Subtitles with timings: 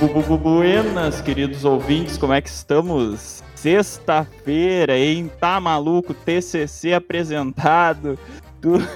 [0.00, 3.44] Buenas, queridos ouvintes, como é que estamos?
[3.54, 5.30] Sexta-feira, hein?
[5.38, 6.14] Tá maluco?
[6.14, 8.18] TCC apresentado,
[8.62, 8.86] tudo,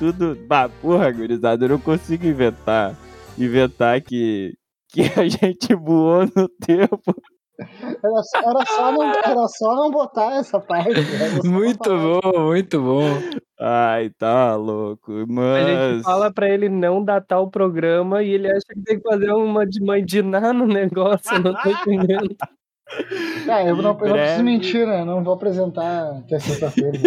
[0.00, 0.38] tudo...
[0.48, 2.96] Bah, porra, gurizada, eu não consigo inventar,
[3.38, 4.56] inventar que,
[4.88, 7.14] que a gente voou no tempo.
[7.58, 11.00] Era só, era, só não, era só não botar essa parte.
[11.44, 13.02] Muito bom, muito bom.
[13.60, 15.12] Ai, tá louco.
[15.28, 15.66] Mas.
[15.66, 19.08] A gente fala pra ele não datar o programa e ele acha que tem que
[19.08, 22.36] fazer uma de mãe de ná no negócio, eu não tô entendendo.
[23.46, 25.04] É, eu não, eu não preciso mentir, né?
[25.04, 26.98] Não vou apresentar até sexta-feira.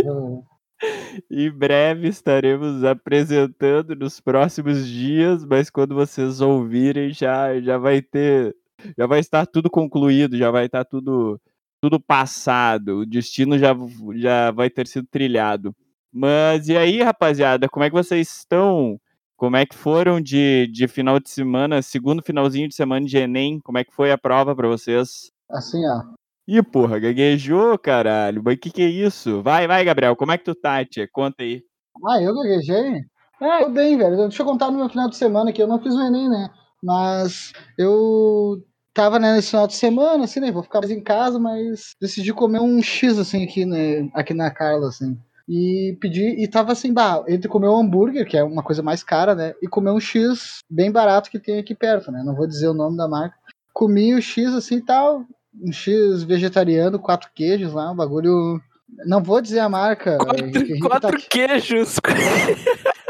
[1.30, 8.55] em breve estaremos apresentando nos próximos dias, mas quando vocês ouvirem já, já vai ter
[8.98, 11.39] já vai estar tudo concluído, já vai estar tudo,
[11.81, 13.75] tudo passado, o destino já,
[14.16, 15.75] já vai ter sido trilhado.
[16.14, 19.00] Mas e aí, rapaziada, como é que vocês estão?
[19.38, 23.59] Como é que foram de, de final de semana, segundo finalzinho de semana de Enem?
[23.61, 25.31] Como é que foi a prova para vocês?
[25.50, 26.03] Assim, ó.
[26.48, 28.42] Ih, porra, gaguejou, caralho.
[28.44, 29.42] Mas que que é isso?
[29.42, 31.08] Vai, vai, Gabriel, como é que tu tá, tia?
[31.11, 31.64] Conta aí.
[32.05, 33.05] Ah, eu gaguejei?
[33.42, 34.17] É, eu bem, velho.
[34.17, 36.50] Deixa eu contar no meu final de semana que eu não fiz o Enem, né?
[36.83, 38.61] Mas eu
[38.94, 40.52] tava né, nesse final de semana, assim, né?
[40.52, 44.52] Vou ficar mais em casa, mas decidi comer um X, assim, aqui, né, aqui na
[44.52, 45.17] Carla, assim.
[45.48, 49.03] E pedi, e tava assim, bah, entre comer um hambúrguer, que é uma coisa mais
[49.03, 49.53] cara, né?
[49.61, 52.23] E comer um X bem barato que tem aqui perto, né?
[52.23, 53.36] Não vou dizer o nome da marca.
[53.73, 55.26] Comi o X assim e tal,
[55.61, 58.61] um X vegetariano, quatro queijos lá, um bagulho.
[59.06, 60.17] Não vou dizer a marca.
[60.17, 61.97] Quatro, Henrique, quatro tá queijos!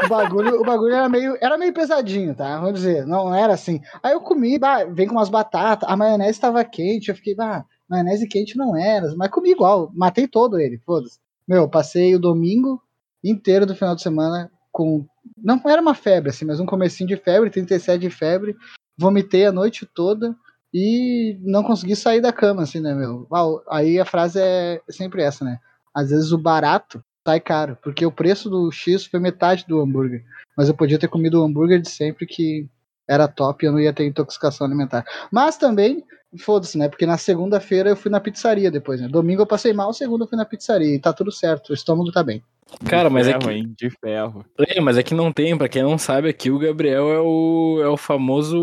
[0.04, 2.58] o bagulho, o bagulho era meio, era meio pesadinho, tá?
[2.58, 3.80] Vamos dizer, não era assim.
[4.02, 7.64] Aí eu comi, bah, vem com umas batatas, a maionese estava quente, eu fiquei, bah,
[7.88, 11.18] maionese quente não era, mas comi igual, matei todo ele, foda-se.
[11.46, 12.80] Meu, passei o domingo
[13.22, 15.04] inteiro do final de semana com.
[15.36, 18.56] Não era uma febre, assim, mas um comecinho de febre, 37 de febre.
[18.96, 20.36] Vomitei a noite toda
[20.72, 23.26] e não consegui sair da cama, assim, né, meu?
[23.68, 25.58] Aí a frase é sempre essa, né?
[25.94, 30.24] Às vezes o barato sai caro, porque o preço do X foi metade do hambúrguer.
[30.56, 32.68] Mas eu podia ter comido o hambúrguer de sempre que
[33.08, 35.04] era top e eu não ia ter intoxicação alimentar.
[35.30, 36.04] Mas também,
[36.38, 36.88] foda-se, né?
[36.88, 39.08] Porque na segunda-feira eu fui na pizzaria depois, né?
[39.08, 42.12] Domingo eu passei mal, segunda eu fui na pizzaria e tá tudo certo, o estômago
[42.12, 42.42] tá bem.
[42.86, 43.50] Cara, de mas ferro, é que.
[43.50, 43.74] Hein?
[43.76, 44.44] De ferro.
[44.58, 47.80] É, mas é que não tem, pra quem não sabe aqui, o Gabriel é o,
[47.82, 48.56] é o famoso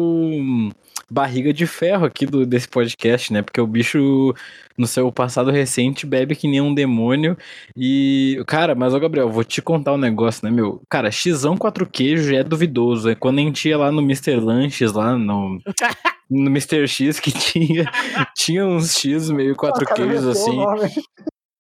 [1.10, 3.42] barriga de ferro aqui do, desse podcast, né?
[3.42, 4.34] Porque o bicho,
[4.78, 7.38] no seu passado recente, bebe que nem um demônio.
[7.76, 10.82] E, cara, mas, ô Gabriel, vou te contar um negócio, né, meu?
[10.90, 13.10] Cara, xão quatro queijos é duvidoso.
[13.10, 14.40] É quando a gente ia lá no Mr.
[14.40, 15.60] Lanches, lá no.
[16.30, 16.88] No Mr.
[16.88, 17.92] X que tinha,
[18.36, 20.58] tinha uns X meio quatro queijos assim.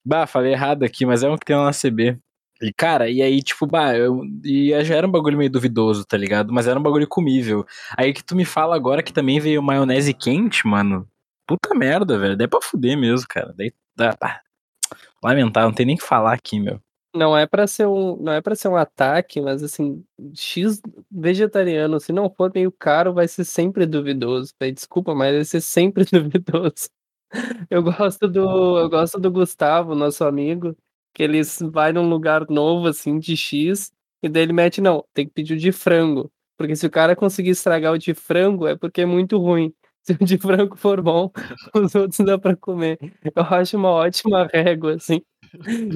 [0.06, 2.18] Bah, falei errado aqui, mas é um que tem na CB.
[2.62, 6.18] E, cara, e aí, tipo, bah, eu, e já era um bagulho meio duvidoso, tá
[6.18, 6.52] ligado?
[6.52, 7.66] Mas era um bagulho comível.
[7.97, 11.07] Aí que tu me fala agora que também veio maionese quente, mano.
[11.47, 12.36] Puta merda, velho.
[12.36, 13.53] Daí é pra fuder mesmo, cara.
[13.57, 14.16] Daí dá.
[14.16, 14.41] Pá.
[15.24, 16.81] Lamentável, não tem nem o que falar aqui, meu.
[17.15, 20.03] Não é para ser um, não é para ser um ataque, mas assim,
[20.35, 24.53] X vegetariano, se não for meio caro, vai ser sempre duvidoso.
[24.75, 26.89] Desculpa, mas vai ser sempre duvidoso.
[27.69, 30.75] Eu gosto do, eu gosto do Gustavo, nosso amigo
[31.13, 33.91] que eles vai num lugar novo, assim, de X,
[34.23, 36.31] e daí ele mete, não, tem que pedir o de frango.
[36.57, 39.73] Porque se o cara conseguir estragar o de frango, é porque é muito ruim.
[40.03, 41.31] Se o de frango for bom,
[41.75, 42.97] os outros dá pra comer.
[43.35, 45.21] Eu acho uma ótima régua, assim.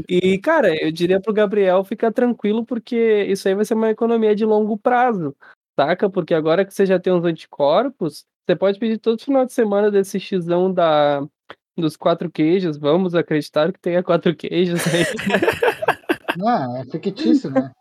[0.10, 4.36] E, cara, eu diria pro Gabriel ficar tranquilo, porque isso aí vai ser uma economia
[4.36, 5.36] de longo prazo,
[5.80, 6.10] saca?
[6.10, 9.90] Porque agora que você já tem os anticorpos, você pode pedir todo final de semana
[9.90, 11.26] desse xão da,
[11.78, 15.06] dos quatro queijos, vamos acreditar que tenha quatro queijos aí.
[16.38, 17.72] Não, é fictício, né?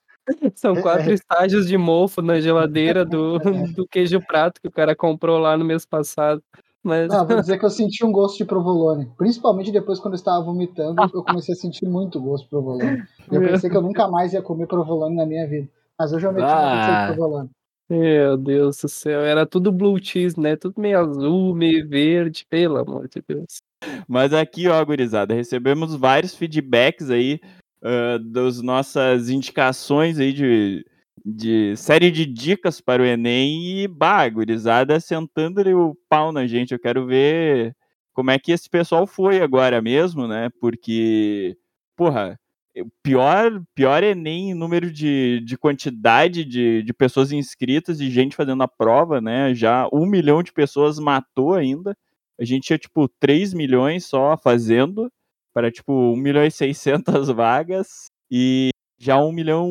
[0.55, 3.38] São quatro é, estágios de mofo na geladeira do,
[3.75, 6.43] do queijo prato que o cara comprou lá no mês passado.
[6.82, 7.09] Mas...
[7.09, 9.08] Não, vou dizer que eu senti um gosto de provolone.
[9.17, 13.02] Principalmente depois quando eu estava vomitando, eu comecei a sentir muito gosto de provolone.
[13.31, 15.69] Eu pensei que eu nunca mais ia comer provolone na minha vida.
[15.99, 17.06] Mas hoje eu meti ah.
[17.08, 17.50] de provolone.
[17.88, 20.56] Meu Deus do céu, era tudo blue cheese, né?
[20.56, 23.61] Tudo meio azul, meio verde, pelo amor de Deus.
[24.08, 27.38] Mas aqui, ó, gurizada, recebemos vários feedbacks aí
[27.82, 30.87] uh, das nossas indicações aí de,
[31.25, 36.73] de série de dicas para o Enem e, bah, gurizada, sentando o pau na gente.
[36.73, 37.77] Eu quero ver
[38.13, 40.51] como é que esse pessoal foi agora mesmo, né?
[40.61, 41.57] Porque,
[41.97, 42.39] porra,
[42.77, 48.37] o pior, pior Enem em número de, de quantidade de, de pessoas inscritas e gente
[48.37, 49.55] fazendo a prova, né?
[49.55, 51.97] Já um milhão de pessoas matou ainda.
[52.39, 55.11] A gente tinha, tipo, 3 milhões só fazendo,
[55.55, 58.71] para, tipo, 1 milhão e 600 vagas, e
[59.02, 59.69] já 1 milhão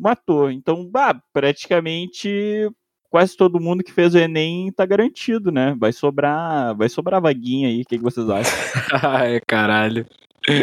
[0.00, 0.50] matou.
[0.50, 2.68] Então, bah, praticamente
[3.08, 5.76] quase todo mundo que fez o Enem tá garantido, né?
[5.78, 7.82] Vai sobrar, vai sobrar vaguinha aí.
[7.82, 8.52] O que, que vocês acham?
[9.04, 10.04] Ai, caralho.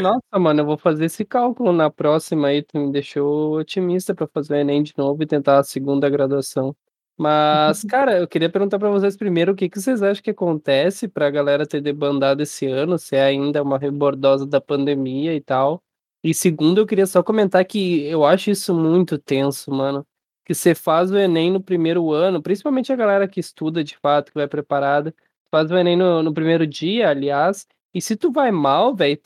[0.02, 2.62] Nossa, mano, eu vou fazer esse cálculo na próxima aí.
[2.62, 6.76] Tu me deixou otimista pra fazer o Enem de novo e tentar a segunda graduação.
[7.18, 11.08] Mas, cara, eu queria perguntar pra vocês primeiro o que, que vocês acham que acontece
[11.08, 15.82] pra galera ter debandado esse ano, se é ainda uma rebordosa da pandemia e tal.
[16.24, 20.06] E segundo, eu queria só comentar que eu acho isso muito tenso, mano.
[20.46, 24.32] Que você faz o Enem no primeiro ano, principalmente a galera que estuda de fato,
[24.32, 25.14] que vai preparada,
[25.52, 29.20] faz o Enem no, no primeiro dia, aliás, e se tu vai mal, velho,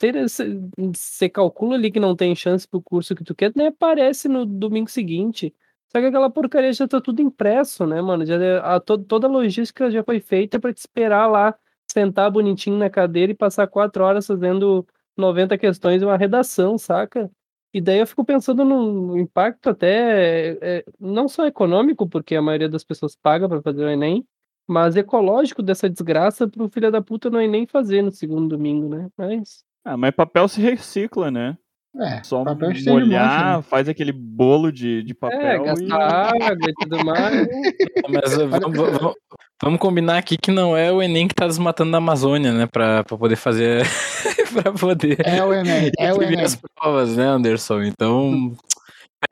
[0.94, 4.46] você calcula ali que não tem chance pro curso que tu quer, nem aparece no
[4.46, 5.54] domingo seguinte.
[5.92, 8.24] Só que aquela porcaria já tá tudo impresso, né, mano?
[8.24, 11.54] Já, a, to, toda a logística já foi feita para te esperar lá,
[11.90, 14.86] sentar bonitinho na cadeira e passar quatro horas fazendo
[15.16, 17.30] 90 questões e uma redação, saca?
[17.72, 22.68] E daí eu fico pensando no impacto até, é, não só econômico, porque a maioria
[22.68, 24.24] das pessoas paga para fazer o Enem,
[24.66, 28.88] mas ecológico dessa desgraça pro filho da puta não é nem fazer no segundo domingo,
[28.88, 29.08] né?
[29.16, 29.64] Mas.
[29.84, 31.58] Ah, mas papel se recicla, né?
[32.00, 33.62] É, Só papel molhar, monte, né?
[33.70, 35.64] faz aquele bolo de, de É, papel e...
[35.64, 37.46] gastar água e tudo mais.
[38.10, 39.14] Mas uh, vamos, vamos-
[39.62, 42.66] vamos combinar aqui que não é o Enem que tá desmatando a Amazônia, né?
[42.66, 43.84] Pra, pra poder fazer.
[44.62, 46.40] pra poder É o Enem, é o Enem.
[46.40, 47.82] as provas, né, Anderson?
[47.82, 48.52] Então,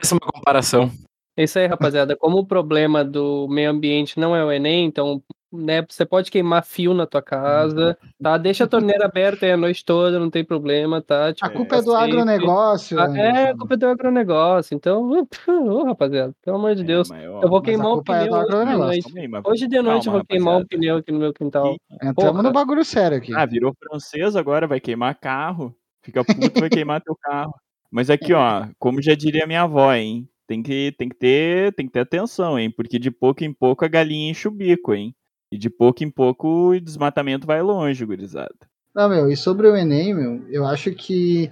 [0.01, 0.89] essa é uma comparação.
[1.37, 2.15] É isso aí, rapaziada.
[2.17, 5.21] Como o problema do meio ambiente não é o Enem, então,
[5.53, 8.39] né, você pode queimar fio na tua casa, tá?
[8.39, 11.33] Deixa a torneira aberta aí a noite toda, não tem problema, tá?
[11.33, 12.13] Tipo, A culpa é do aceite.
[12.13, 12.99] agronegócio.
[13.01, 14.75] Ah, É, a culpa é do agronegócio.
[14.75, 15.11] Então,
[15.87, 17.09] rapaziada, pelo amor de É, Deus.
[17.11, 18.79] mas, ó, Eu vou queimar um é do pneu hoje de agronegócio.
[19.13, 19.29] noite.
[19.29, 20.69] mas- Hoje de noite eu Calma, vou queimar um rapaziada.
[20.81, 21.77] pneu aqui no meu quintal.
[21.93, 22.43] Entramos Porra.
[22.43, 23.35] no bagulho sério aqui.
[23.35, 25.75] Ah, virou francês agora, vai queimar carro.
[26.03, 27.55] Fica puto, vai queimar teu carro.
[27.91, 30.27] Mas aqui, ó, como já diria minha avó, hein?
[30.47, 32.71] Tem que, tem que ter, tem que ter atenção, hein?
[32.71, 35.15] Porque de pouco em pouco a galinha enche o bico, hein?
[35.53, 38.55] E de pouco em pouco o desmatamento vai longe, gurizada.
[38.95, 41.51] Não, meu, e sobre o Enem, meu, eu acho que.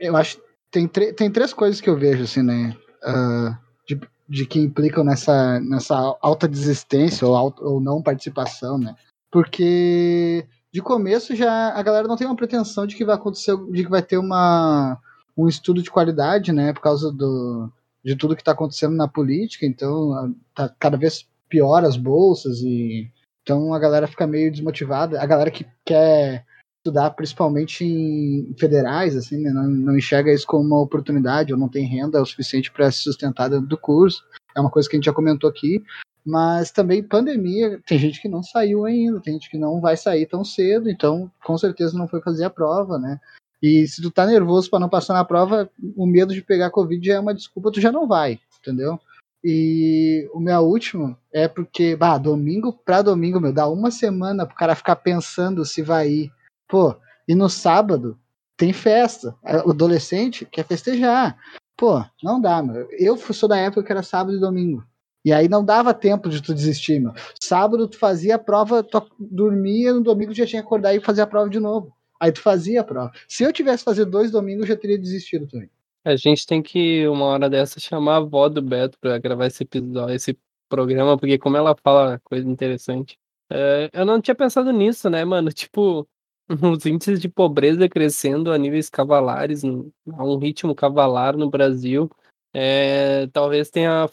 [0.00, 0.40] Eu acho
[0.70, 2.74] tem, tem três coisas que eu vejo, assim, né?
[3.04, 8.94] ah, de, de que implicam nessa, nessa alta desistência ou, alta, ou não participação, né?
[9.30, 13.84] Porque de começo já a galera não tem uma pretensão de que vai acontecer, de
[13.84, 14.98] que vai ter uma,
[15.36, 16.72] um estudo de qualidade, né?
[16.72, 17.70] Por causa do,
[18.04, 22.60] de tudo que está acontecendo na política, então ah, tá cada vez pior as bolsas
[22.62, 23.10] e
[23.42, 25.20] então a galera fica meio desmotivada.
[25.20, 26.44] A galera que quer
[26.78, 31.68] estudar principalmente em federais, assim, né, não, não enxerga isso como uma oportunidade ou não
[31.68, 34.24] tem renda o suficiente para se sustentar dentro do curso.
[34.54, 35.82] É uma coisa que a gente já comentou aqui.
[36.24, 40.26] Mas também pandemia, tem gente que não saiu ainda, tem gente que não vai sair
[40.26, 43.18] tão cedo, então com certeza não foi fazer a prova, né?
[43.60, 47.04] E se tu tá nervoso para não passar na prova, o medo de pegar Covid
[47.04, 49.00] já é uma desculpa, tu já não vai, entendeu?
[49.44, 54.54] E o meu último é porque, bah, domingo pra domingo, meu, dá uma semana pro
[54.54, 56.32] cara ficar pensando se vai ir.
[56.68, 56.94] Pô,
[57.26, 58.18] e no sábado
[58.56, 59.34] tem festa.
[59.64, 61.36] O adolescente quer festejar.
[61.76, 62.86] Pô, não dá, meu.
[62.92, 64.84] Eu sou da época que era sábado e domingo.
[65.24, 67.12] E aí não dava tempo de tu desistir, meu.
[67.40, 71.22] Sábado tu fazia a prova, tu dormia, no domingo já tinha que acordar e fazer
[71.22, 71.92] a prova de novo.
[72.20, 73.10] Aí tu fazia a prova.
[73.28, 75.70] Se eu tivesse fazer dois domingos, eu já teria desistido também.
[76.04, 79.62] A gente tem que, uma hora dessa, chamar a avó do Beto pra gravar esse
[79.62, 80.36] episódio, esse
[80.68, 83.16] programa, porque como ela fala coisa interessante.
[83.50, 85.50] É, eu não tinha pensado nisso, né, mano?
[85.54, 86.08] Tipo,
[86.48, 92.10] os índices de pobreza crescendo a níveis cavalares, a um ritmo cavalar no Brasil.
[92.52, 94.08] É, talvez tenha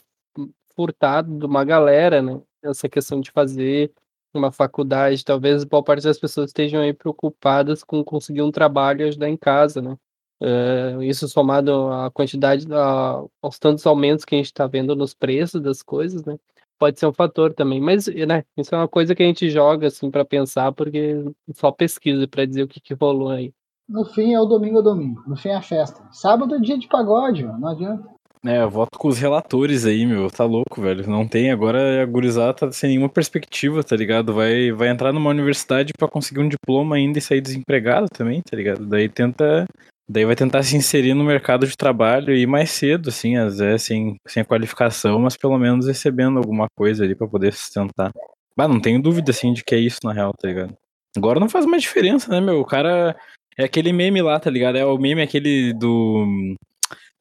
[0.75, 2.39] furtado de uma galera, né?
[2.63, 3.91] Essa questão de fazer
[4.33, 5.25] uma faculdade.
[5.25, 9.37] Talvez boa parte das pessoas estejam aí preocupadas com conseguir um trabalho e ajudar em
[9.37, 9.97] casa, né?
[10.41, 15.13] É, isso somado à quantidade, da, aos tantos aumentos que a gente está vendo nos
[15.13, 16.37] preços das coisas, né?
[16.77, 19.87] Pode ser um fator também, mas né, isso é uma coisa que a gente joga
[19.87, 23.51] assim para pensar, porque só pesquisa para dizer o que, que rolou aí.
[23.87, 25.23] No fim é o domingo ou domingo.
[25.27, 26.07] No fim é a festa.
[26.11, 27.59] Sábado é dia de pagode, mano.
[27.59, 28.07] Não adianta.
[28.45, 30.29] É, eu voto com os relatores aí, meu.
[30.29, 31.09] Tá louco, velho.
[31.09, 34.33] Não tem agora a gurizada tá sem nenhuma perspectiva, tá ligado?
[34.33, 38.55] Vai, vai entrar numa universidade pra conseguir um diploma ainda e sair desempregado também, tá
[38.55, 38.85] ligado?
[38.85, 39.65] Daí tenta.
[40.09, 43.83] Daí vai tentar se inserir no mercado de trabalho e mais cedo, assim, às vezes
[43.83, 48.11] sem, sem a qualificação, mas pelo menos recebendo alguma coisa ali pra poder sustentar.
[48.57, 50.75] Mas não tenho dúvida, assim, de que é isso na real, tá ligado?
[51.15, 52.59] Agora não faz mais diferença, né, meu?
[52.59, 53.15] O cara.
[53.57, 54.77] É aquele meme lá, tá ligado?
[54.77, 56.55] É o meme aquele do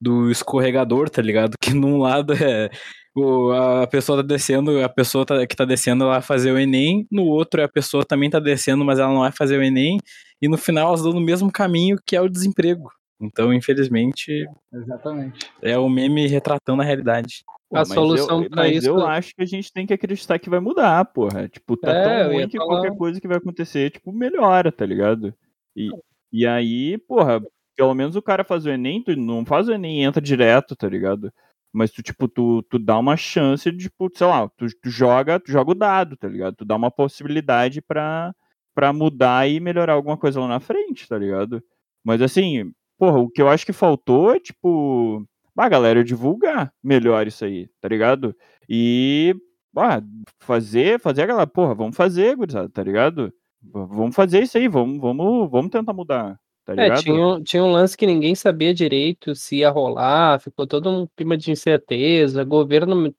[0.00, 1.54] do escorregador, tá ligado?
[1.60, 2.70] Que num lado é
[3.14, 7.06] o, a pessoa tá descendo, a pessoa tá, que tá descendo ela fazer o Enem,
[7.10, 9.98] no outro é a pessoa também tá descendo, mas ela não vai fazer o Enem,
[10.40, 12.90] e no final elas dão no mesmo caminho que é o desemprego.
[13.20, 15.50] Então, infelizmente, Exatamente.
[15.60, 17.44] é o meme retratando a realidade.
[17.68, 20.38] Pô, A solução eu, pra mas isso- eu acho que a gente tem que acreditar
[20.38, 21.48] que vai mudar, porra.
[21.48, 22.68] Tipo, tá É, tão ruim que falar.
[22.80, 25.34] qualquer coisa que vai acontecer, tipo, melhora, tá ligado?
[25.76, 25.90] E,
[26.32, 27.42] e aí, porra,
[27.76, 30.74] pelo menos o cara faz o Enem, tu não faz o Enem e entra direto,
[30.76, 31.32] tá ligado?
[31.72, 35.38] Mas tu, tipo, tu, tu dá uma chance de, tipo, sei lá, tu, tu joga,
[35.38, 36.54] tu joga o dado, tá ligado?
[36.56, 38.32] Tu dá uma possibilidade pra,
[38.78, 41.60] pra mudar e melhorar alguma coisa lá na frente, tá ligado?
[42.04, 45.24] Mas assim, porra, o que eu acho que faltou é, tipo,
[45.56, 48.32] a galera divulgar melhor isso aí, tá ligado?
[48.68, 49.34] E
[49.76, 50.00] ah,
[50.40, 53.32] fazer, fazer a galera, porra, vamos fazer, gurizada, tá ligado?
[53.60, 57.02] Vamos fazer isso aí, vamos, vamos, vamos tentar mudar, tá É, ligado?
[57.02, 61.06] tinha, um- tinha um lance que ninguém sabia direito se ia rolar, ficou todo um
[61.16, 63.12] clima de incerteza, governo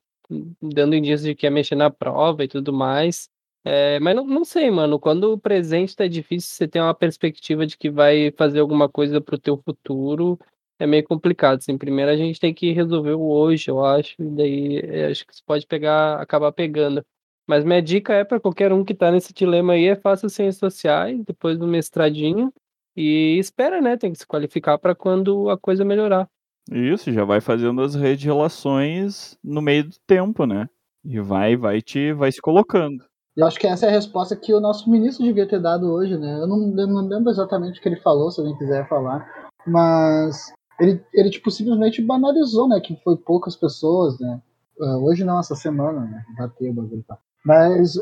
[0.62, 3.28] dando indícios de que ia mexer na prova e tudo mais.
[3.66, 7.66] É, mas não, não sei, mano, quando o presente tá difícil, você tem uma perspectiva
[7.66, 10.40] de que vai fazer alguma coisa pro teu futuro,
[10.80, 14.30] é meio complicado, assim, primeiro a gente tem que resolver o hoje, eu acho, e
[14.30, 17.06] daí é, acho que isso pode pegar, acabar pegando.
[17.46, 20.58] Mas minha dica é para qualquer um que tá nesse dilema aí, é faça ciências
[20.58, 22.54] sociais, depois do mestradinho,
[22.96, 23.98] e espera, né?
[23.98, 26.30] Tem que se qualificar para quando a coisa melhorar.
[26.72, 30.70] Isso, já vai fazendo as redes de relações no meio do tempo, né?
[31.04, 33.09] E vai, vai te, vai se colocando.
[33.40, 36.18] Eu acho que essa é a resposta que o nosso ministro devia ter dado hoje,
[36.18, 36.42] né?
[36.42, 39.26] Eu não, eu não lembro exatamente o que ele falou, se alguém quiser falar,
[39.66, 42.82] mas ele, ele tipo, simplesmente banalizou, né?
[42.82, 44.42] Que foi poucas pessoas, né?
[44.82, 46.26] Ah, hoje não, essa semana, né?
[46.38, 47.18] Bateu o bagulho, tá?
[47.46, 47.96] Mas.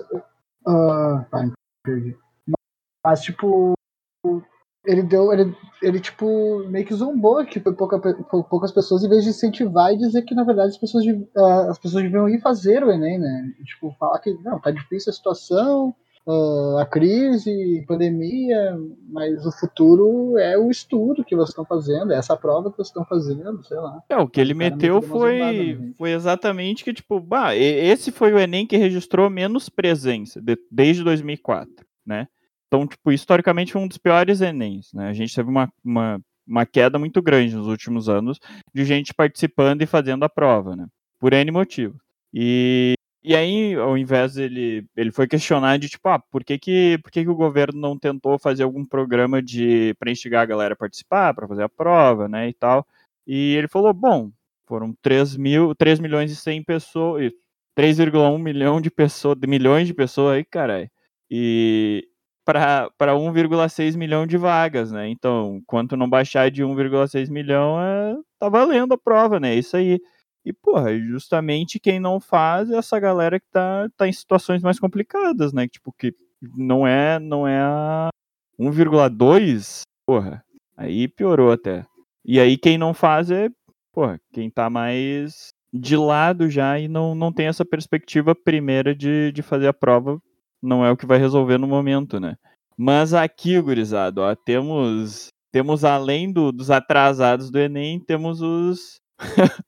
[0.65, 1.51] ah, tá,
[1.84, 2.17] perdi.
[3.06, 3.75] Mas, tipo.
[4.88, 5.32] Ele deu.
[5.34, 5.53] Ele,
[5.84, 9.94] ele, tipo, meio que zombou que foi pouca, foi poucas pessoas, em vez de incentivar
[9.94, 11.03] e dizer que, na verdade, as pessoas,
[11.36, 13.51] ah, as pessoas deviam ir fazer o Enem, né?
[13.60, 15.94] E, tipo, falar que, não, tá difícil a situação,
[16.27, 18.77] ah, a crise, pandemia,
[19.10, 22.88] mas o futuro é o estudo que vocês estão fazendo, é essa prova que vocês
[22.88, 24.01] estão fazendo, sei lá.
[24.10, 28.12] É, o que ele cara meteu zombada, né, foi, foi exatamente que, tipo, bah, esse
[28.12, 32.27] foi o Enem que registrou menos presença de- desde 2004, né?
[32.68, 35.08] Então, tipo, historicamente foi um dos piores Enems, né?
[35.08, 38.40] A gente teve uma, uma, uma queda muito grande nos últimos anos
[38.74, 40.86] de gente participando e fazendo a prova, né?
[41.20, 41.98] Por N motivo.
[42.34, 42.94] E,
[43.24, 47.12] e aí, ao invés dele, ele foi questionar de, tipo, ah, por que que, por
[47.12, 50.78] que que o governo não tentou fazer algum programa de, pra instigar a galera a
[50.78, 52.86] participar, para fazer a prova, né, e tal.
[53.26, 54.32] E ele falou, bom,
[54.68, 57.32] foram 3, mil, 3 milhões e 100 pessoas,
[57.78, 60.90] 3,1 milhão de pessoas, de milhões de pessoas aí, caralho.
[61.30, 62.07] E
[62.48, 65.10] para 1,6 milhão de vagas, né?
[65.10, 69.54] Então, quanto não baixar de 1,6 milhão, é, tá valendo a prova, né?
[69.54, 70.00] É Isso aí.
[70.46, 74.80] E, porra, justamente quem não faz é essa galera que tá, tá em situações mais
[74.80, 75.68] complicadas, né?
[75.68, 76.13] Tipo, que
[76.56, 78.08] não é, não é a
[78.58, 80.42] 1,2, porra,
[80.77, 81.86] aí piorou até.
[82.24, 83.50] E aí quem não faz é,
[83.92, 89.34] porra, quem tá mais de lado já e não, não tem essa perspectiva primeira de,
[89.34, 90.18] de fazer a prova,
[90.62, 92.36] não é o que vai resolver no momento, né?
[92.78, 99.00] Mas aqui, gurizado, ó, temos, temos além do, dos atrasados do Enem, temos os...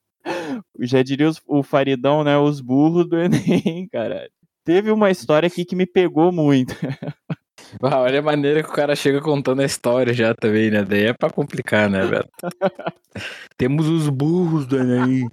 [0.82, 2.38] já diria os- o Faridão, né?
[2.38, 4.30] Os burros do Enem, cara.
[4.66, 6.76] Teve uma história aqui que me pegou muito.
[7.84, 10.84] Ah, olha a maneira que o cara chega contando a história já também, né?
[10.84, 12.28] Daí é pra complicar, né, velho?
[13.58, 15.28] Temos os burros do Enem.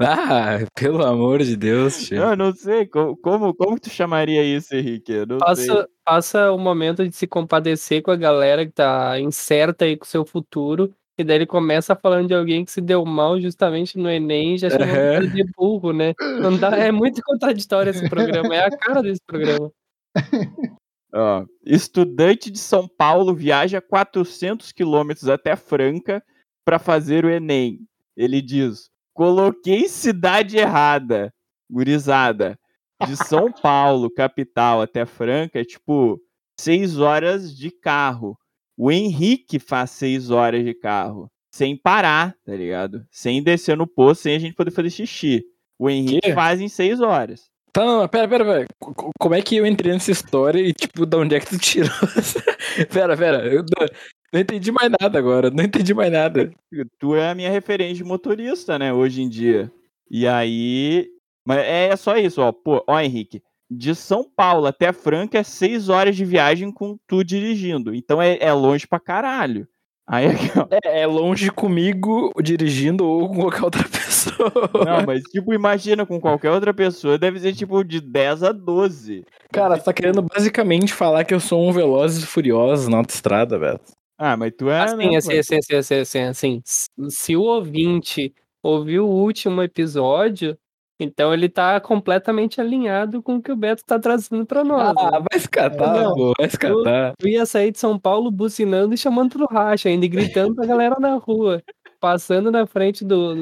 [0.00, 2.18] Ah, pelo amor de Deus, tio.
[2.18, 5.12] Eu não sei, co- como, como tu chamaria isso, Henrique?
[5.12, 5.66] Eu não sei.
[5.66, 10.04] Passa, passa o momento de se compadecer com a galera que tá incerta aí com
[10.04, 10.94] o seu futuro.
[11.18, 14.58] E daí ele começa falando de alguém que se deu mal justamente no Enem e
[14.58, 16.14] já chamou de burro, né?
[16.40, 19.70] Não dá, é muito contraditório esse programa, é a cara desse programa.
[21.14, 26.22] Ó, estudante de São Paulo viaja 400 quilômetros até Franca
[26.64, 27.80] para fazer o Enem.
[28.16, 31.32] Ele diz: coloquei cidade errada,
[31.70, 32.58] gurizada.
[33.06, 36.20] De São Paulo, capital, até Franca é tipo
[36.58, 38.38] seis horas de carro.
[38.76, 43.04] O Henrique faz seis horas de carro, sem parar, tá ligado?
[43.10, 45.44] Sem descer no posto, sem a gente poder fazer xixi.
[45.78, 46.32] O Henrique Quê?
[46.32, 47.50] faz em seis horas.
[47.72, 48.66] Tá, não, pera, pera, pera.
[48.78, 51.46] Co- co- Como é que eu entrei nessa história e, tipo, de onde é que
[51.46, 51.88] tu tirou?
[52.92, 53.46] pera, pera.
[53.46, 53.86] Eu não,
[54.32, 55.50] não entendi mais nada agora.
[55.50, 56.52] Não entendi mais nada.
[56.98, 59.72] tu é a minha referência de motorista, né, hoje em dia.
[60.10, 61.08] E aí.
[61.46, 62.52] Mas é só isso, ó.
[62.52, 63.42] Pô, ó, Henrique.
[63.70, 67.94] De São Paulo até Franca é seis horas de viagem com tu dirigindo.
[67.94, 69.66] Então é, é longe pra caralho.
[70.06, 70.66] Aí aqui, ó.
[70.84, 74.70] É, é longe comigo dirigindo ou com qualquer outra pessoa.
[74.84, 79.24] Não, mas tipo, imagina com qualquer outra pessoa, deve ser tipo de 10 a 12.
[79.52, 83.58] Cara, você tá querendo basicamente falar que eu sou um Velozes e Furiosos na autoestrada,
[83.58, 83.80] velho.
[84.18, 84.82] Ah, mas tu é.
[84.82, 86.62] Assim, né, assim, assim, assim, assim, assim, assim,
[87.08, 88.32] se o ouvinte
[88.62, 90.56] ouviu o último episódio,
[91.02, 94.94] então ele tá completamente alinhado com o que o Beto tá trazendo pra nós.
[94.98, 95.24] Ah, né?
[95.30, 96.14] vai se catar, Não.
[96.14, 97.12] pô, vai se catar.
[97.20, 100.66] Eu ia sair de São Paulo bucinando e chamando pro racha, ainda e gritando pra
[100.66, 101.62] galera na rua,
[102.00, 103.34] passando na frente do,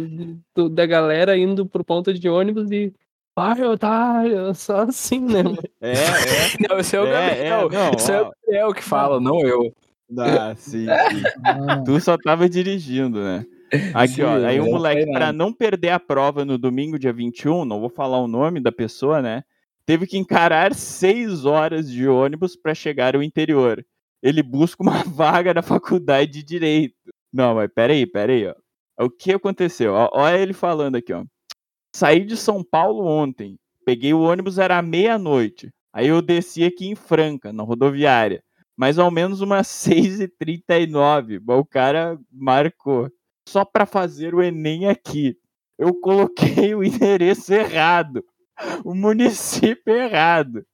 [0.55, 2.93] do- da galera, indo pro ponto de ônibus e.
[3.37, 5.59] Ai, otário, só assim, né, mano?
[5.81, 5.95] É, é.
[6.69, 7.69] Não, esse é o É, Gabriel.
[7.71, 9.73] é, não, esse é o Gabriel que fala, não eu.
[10.19, 10.89] Ah, sim, sim.
[11.47, 13.47] Ah, Tu só tava dirigindo, né?
[13.95, 14.45] Aqui, Sim, ó.
[14.45, 15.33] Aí o não moleque, nada.
[15.33, 19.23] não perder a prova no domingo, dia 21, não vou falar o nome da pessoa,
[19.23, 19.45] né?
[19.87, 23.85] Teve que encarar seis horas de ônibus pra chegar ao interior.
[24.23, 26.95] Ele busca uma vaga na faculdade de Direito.
[27.33, 28.55] Não, mas peraí, peraí, ó.
[29.05, 29.95] O que aconteceu?
[30.13, 31.25] Olha ele falando aqui, ó.
[31.95, 33.57] Saí de São Paulo ontem.
[33.85, 35.71] Peguei o ônibus, era meia-noite.
[35.93, 38.43] Aí eu desci aqui em Franca, na rodoviária.
[38.77, 39.67] Mais ou menos umas
[40.39, 41.41] 6h39.
[41.41, 43.11] Bom, O cara marcou.
[43.49, 45.37] Só para fazer o Enem aqui.
[45.79, 48.25] Eu coloquei o endereço errado.
[48.85, 50.65] O município errado.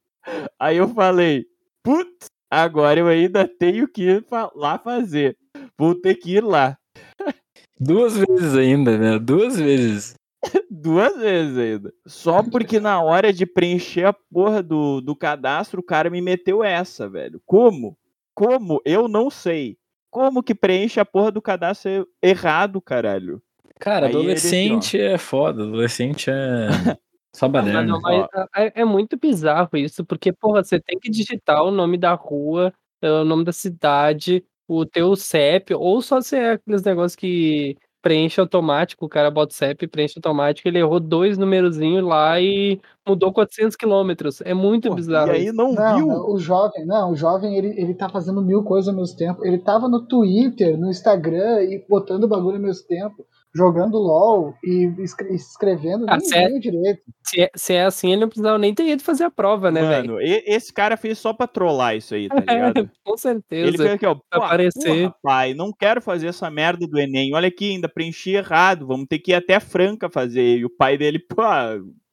[0.59, 1.47] Aí eu falei,
[1.83, 5.37] putz, agora eu ainda tenho que ir lá fazer.
[5.79, 6.77] Vou ter que ir lá.
[7.79, 9.19] Duas vezes ainda, né?
[9.19, 10.15] Duas vezes.
[10.71, 11.93] Duas vezes ainda.
[12.07, 16.65] Só porque na hora de preencher a porra do, do cadastro, o cara me meteu
[16.65, 17.41] essa, velho.
[17.45, 17.97] Como?
[18.35, 18.81] Como?
[18.85, 19.79] Eu não sei.
[20.17, 23.43] Como que preenche a porra do cadastro errado, caralho?
[23.79, 25.63] Cara, Aí aqui, adolescente é foda.
[25.63, 26.69] Adolescente é.
[27.37, 27.83] Só mas baderna.
[27.83, 31.99] não, mas é, é muito bizarro isso, porque, porra, você tem que digitar o nome
[31.99, 36.83] da rua, eh, o nome da cidade, o teu CEP, ou só se é aqueles
[36.83, 42.05] negócios que preenche automático, o cara bota o CEP preenche automático, ele errou dois numerozinhos
[42.05, 44.41] lá e mudou 400 quilômetros.
[44.43, 45.33] É muito Pô, bizarro.
[45.33, 46.07] e aí não, Não, viu?
[46.07, 49.45] não, o jovem, não, o jovem ele, ele tá fazendo mil coisas ao mesmo tempo.
[49.45, 54.93] Ele tava no Twitter, no Instagram e botando bagulho ao mesmo tempo, jogando LOL e
[54.99, 57.01] escre- escrevendo Ah, nem viu direito.
[57.25, 59.81] Se é, se é assim, ele não precisava nem ter ido fazer a prova, né,
[59.81, 60.15] velho?
[60.15, 62.37] Mano, esse cara fez só pra trollar isso aí, tá
[62.85, 62.91] ligado?
[63.05, 63.69] Com certeza.
[63.69, 64.15] Ele fez aqui, ó.
[64.15, 65.03] Pô, aparecer.
[65.09, 67.35] porra, pai, não quero fazer essa merda do Enem.
[67.35, 68.87] Olha aqui, ainda preenchi errado.
[68.87, 70.59] Vamos ter que ir até Franca fazer.
[70.59, 71.43] E o pai dele, pô.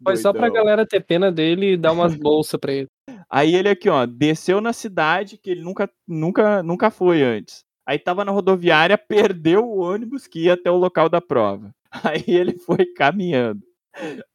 [0.04, 2.88] Foi só pra galera ter pena dele e dar umas bolsas pra ele.
[3.30, 7.63] Aí ele aqui, ó, desceu na cidade que ele nunca, nunca, nunca foi antes.
[7.86, 11.72] Aí tava na rodoviária, perdeu o ônibus que ia até o local da prova.
[12.04, 13.62] Aí ele foi caminhando.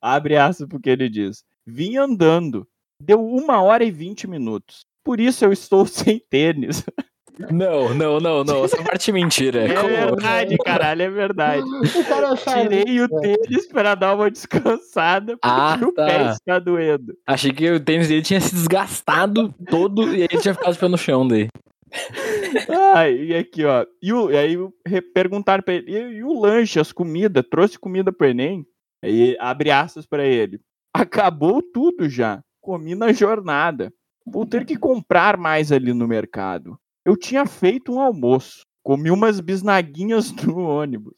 [0.01, 2.67] Abre aspas porque ele diz: Vim andando.
[3.03, 4.81] Deu uma hora e vinte minutos.
[5.05, 6.85] Por isso eu estou sem tênis.
[7.53, 8.65] Não, não, não, não.
[8.65, 9.63] Essa parte é mentira.
[9.69, 11.63] É Como- verdade, caralho, é verdade.
[11.63, 12.79] O cara sabe.
[12.85, 16.31] Tirei o tênis pra dar uma descansada porque Ah, o pé tá.
[16.33, 17.17] está doendo.
[17.25, 21.27] Achei que o tênis dele tinha se desgastado todo e ele tinha ficado no chão
[21.29, 21.47] daí.
[23.29, 23.87] E aqui, ó.
[24.03, 24.57] E, o, e aí
[25.15, 27.45] perguntaram pra ele, e, e o lanche, as comidas?
[27.51, 28.67] Trouxe comida pro Enem?
[29.03, 30.61] Aí abre aspas pra ele.
[30.93, 32.43] Acabou tudo já.
[32.61, 33.93] Comi na jornada.
[34.27, 36.79] Vou ter que comprar mais ali no mercado.
[37.05, 38.63] Eu tinha feito um almoço.
[38.83, 41.15] Comi umas bisnaguinhas no ônibus.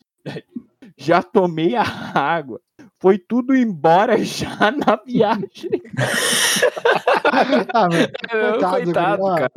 [1.01, 2.61] Já tomei a água.
[3.01, 5.71] Foi tudo embora já na viagem.
[7.73, 9.51] Ah, mas, Coitado, Coitado, cara.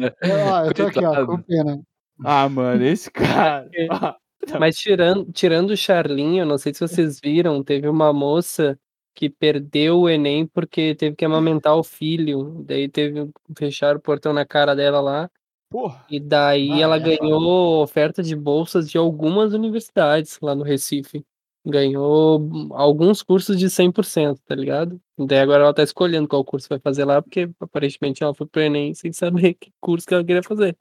[0.51, 1.82] ó, eu tô aqui, ó, com pena.
[2.23, 3.67] Ah, mano, esse cara.
[3.73, 3.88] É.
[3.89, 4.15] Ah,
[4.60, 8.77] Mas tirando, tirando o Charlinho, não sei se vocês viram, teve uma moça
[9.15, 12.63] que perdeu o Enem porque teve que amamentar o filho.
[12.65, 15.29] Daí teve fechar o portão na cara dela lá.
[15.69, 16.06] porra.
[16.10, 21.25] E daí Ah, ela é, ganhou oferta de bolsas de algumas universidades lá no Recife.
[21.65, 24.99] Ganhou alguns cursos de 100%, tá ligado?
[25.17, 28.62] Daí agora ela tá escolhendo qual curso vai fazer lá, porque aparentemente ela foi pro
[28.62, 30.76] Enem sem saber que curso que ela queria fazer.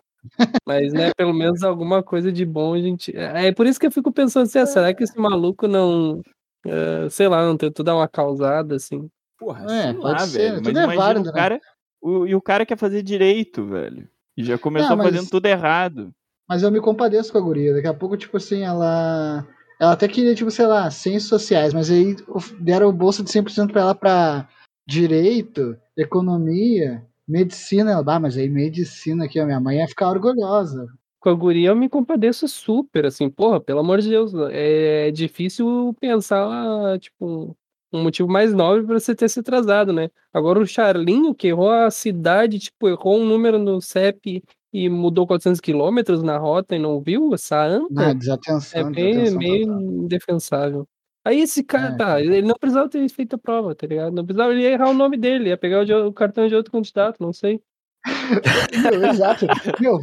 [0.66, 3.16] Mas, né, pelo menos alguma coisa de bom a gente.
[3.16, 6.21] É por isso que eu fico pensando assim, ah, será que esse maluco não.
[6.66, 9.09] eh, sei lá, não tentou dar uma causada, assim?
[9.38, 10.62] Porra, É, sei pode lá, ser, velho.
[10.62, 11.38] tudo Mas é válido, o né?
[11.40, 11.61] cara.
[12.01, 14.09] O, e o cara quer fazer direito, velho.
[14.37, 16.12] E já começou Não, mas- fazendo tudo errado.
[16.49, 17.73] Mas eu me compadeço com a guria.
[17.75, 19.47] Daqui a pouco, tipo assim, ela.
[19.80, 22.16] Ela até queria, tipo, sei lá, ciências sociais, mas aí
[22.61, 24.48] deram bolsa de 100% pra ela pra
[24.87, 27.92] direito, economia, medicina.
[27.92, 30.87] Ela, ah, mas aí medicina aqui, a minha mãe ia ficar orgulhosa.
[31.20, 35.96] Com a guria eu me compadeço super, assim, porra, pelo amor de Deus, é difícil
[36.00, 37.56] pensar, tipo,
[37.92, 40.11] um motivo mais nobre pra você ter se atrasado, né?
[40.32, 45.26] Agora o Charlinho, que errou a cidade, tipo, errou um número no CEP e mudou
[45.26, 49.80] 400 quilômetros na rota e não viu essa anta, é desatenção, desatenção meio total.
[49.82, 50.88] indefensável.
[51.24, 51.96] Aí esse cara, É.
[51.96, 54.12] tá, ele não precisava ter feito a prova, tá ligado?
[54.12, 56.72] Não precisava, ele ia errar o nome dele, ia pegar o, o cartão de outro
[56.72, 57.61] candidato, não sei.
[58.82, 59.46] Meu, exato.
[59.80, 60.00] Meu,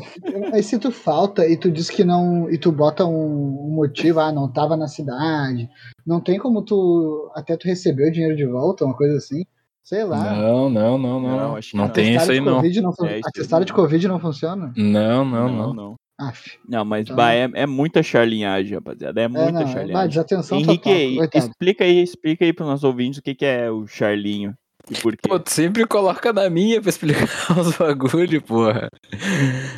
[0.53, 2.49] aí se tu falta e tu diz que não.
[2.49, 5.69] E tu bota um, um motivo, ah, não tava na cidade.
[6.05, 7.29] Não tem como tu.
[7.35, 9.43] Até tu receber o dinheiro de volta, uma coisa assim.
[9.89, 10.35] Sei lá.
[10.35, 11.29] Não, não, não, não.
[11.29, 11.89] Não, Não, acho que não.
[11.89, 12.55] tem isso aí, de não.
[12.57, 12.93] Covid não.
[12.93, 13.75] fun- É, Atestado de não.
[13.75, 14.71] Covid não funciona?
[14.77, 15.73] Não, não, Não, não.
[15.73, 15.95] não.
[16.21, 16.59] Aff.
[16.67, 19.19] Não, mas Então- bah, é, é muita charlinhagem, rapaziada.
[19.19, 19.93] É É, muita não, é, charlinhagem.
[19.93, 21.41] bah, desatenção Henrique, total.
[21.41, 24.53] Explica aí, explica aí pros nossos ouvintes o que, que é o Charlinho
[24.91, 25.27] e por quê.
[25.27, 27.23] Pô, tu sempre coloca na minha pra explicar
[27.59, 28.89] os bagulho, porra.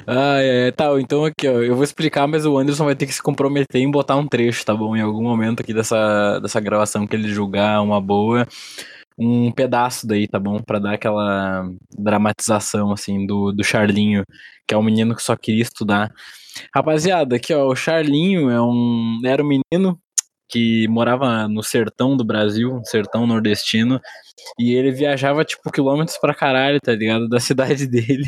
[0.07, 3.13] Ah, é, tá, então aqui, ó, eu vou explicar, mas o Anderson vai ter que
[3.13, 4.95] se comprometer em botar um trecho, tá bom?
[4.97, 8.47] Em algum momento aqui dessa, dessa gravação que ele julgar uma boa,
[9.17, 10.59] um pedaço daí, tá bom?
[10.61, 14.23] Pra dar aquela dramatização, assim, do, do Charlinho,
[14.67, 16.11] que é um menino que só queria estudar.
[16.73, 19.99] Rapaziada, aqui, ó, o Charlinho é um, era um menino
[20.49, 24.01] que morava no sertão do Brasil, sertão nordestino,
[24.59, 27.29] e ele viajava, tipo, quilômetros pra caralho, tá ligado?
[27.29, 28.27] Da cidade dele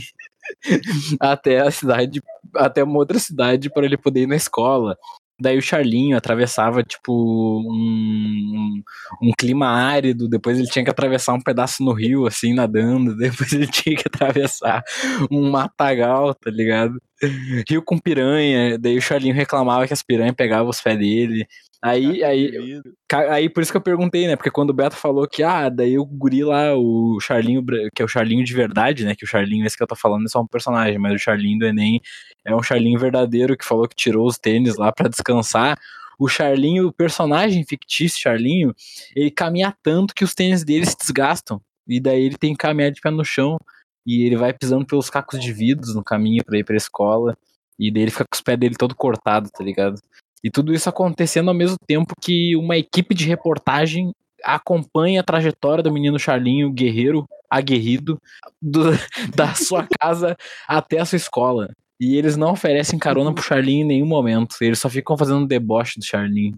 [1.20, 2.22] até a cidade,
[2.56, 4.98] até uma outra cidade para ele poder ir na escola.
[5.40, 8.82] Daí o Charlinho atravessava, tipo, um,
[9.22, 13.52] um clima árido, depois ele tinha que atravessar um pedaço no rio, assim, nadando, depois
[13.52, 14.84] ele tinha que atravessar
[15.32, 17.02] um matagal, tá ligado?
[17.70, 21.48] Rio com piranha, daí o Charlinho reclamava que as piranhas pegavam os pés dele.
[21.82, 22.82] Aí, aí,
[23.30, 24.38] Aí por isso que eu perguntei, né?
[24.38, 28.06] Porque quando o Beto falou que, ah, daí o guri lá, o Charlinho, que é
[28.06, 29.16] o Charlinho de verdade, né?
[29.16, 31.60] Que o Charlinho, esse que eu tô falando, é só um personagem, mas o Charlinho
[31.60, 32.00] do Enem
[32.46, 35.78] é um Charlinho verdadeiro que falou que tirou os tênis lá pra descansar.
[36.18, 38.74] O Charlinho, o personagem fictício Charlinho,
[39.16, 41.62] ele caminha tanto que os tênis dele se desgastam.
[41.86, 43.58] E daí ele tem que caminhar de pé no chão.
[44.06, 47.38] E ele vai pisando pelos cacos de vidros no caminho pra ir pra escola.
[47.80, 50.00] E daí ele fica com os pés dele todo cortado, tá ligado?
[50.44, 54.12] E tudo isso acontecendo ao mesmo tempo que uma equipe de reportagem
[54.44, 58.20] acompanha a trajetória do menino Charlinho, guerreiro, aguerrido,
[58.62, 58.92] do-
[59.36, 60.36] da sua casa
[60.68, 61.70] até a sua escola.
[62.00, 64.58] E eles não oferecem carona pro Charlinho em nenhum momento.
[64.60, 66.58] Eles só ficam fazendo deboche do Charlinho.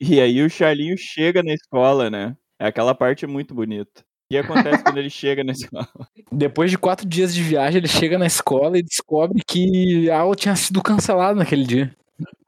[0.00, 2.36] E aí o Charlinho chega na escola, né?
[2.58, 4.02] É aquela parte muito bonita.
[4.30, 5.88] O que acontece quando ele chega na escola?
[6.30, 10.36] Depois de quatro dias de viagem, ele chega na escola e descobre que a aula
[10.36, 11.92] tinha sido cancelada naquele dia.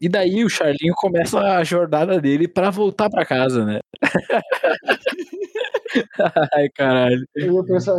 [0.00, 3.80] E daí o Charlinho começa a jornada dele pra voltar pra casa, né?
[6.54, 7.26] Ai, caralho.
[7.34, 7.48] E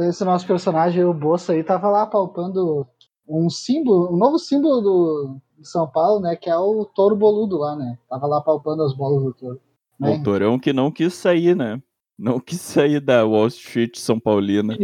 [0.08, 2.88] esse nosso personagem, o Bolsa aí, tava lá palpando
[3.28, 6.38] um símbolo, um novo símbolo do, de São Paulo, né?
[6.38, 7.98] Que é o touro boludo lá, né?
[8.10, 9.60] Tava lá palpando as bolas do touro.
[10.00, 10.16] Né?
[10.16, 11.82] O Torão que não quis sair, né?
[12.18, 14.78] Não quis sair da Wall Street São Paulina.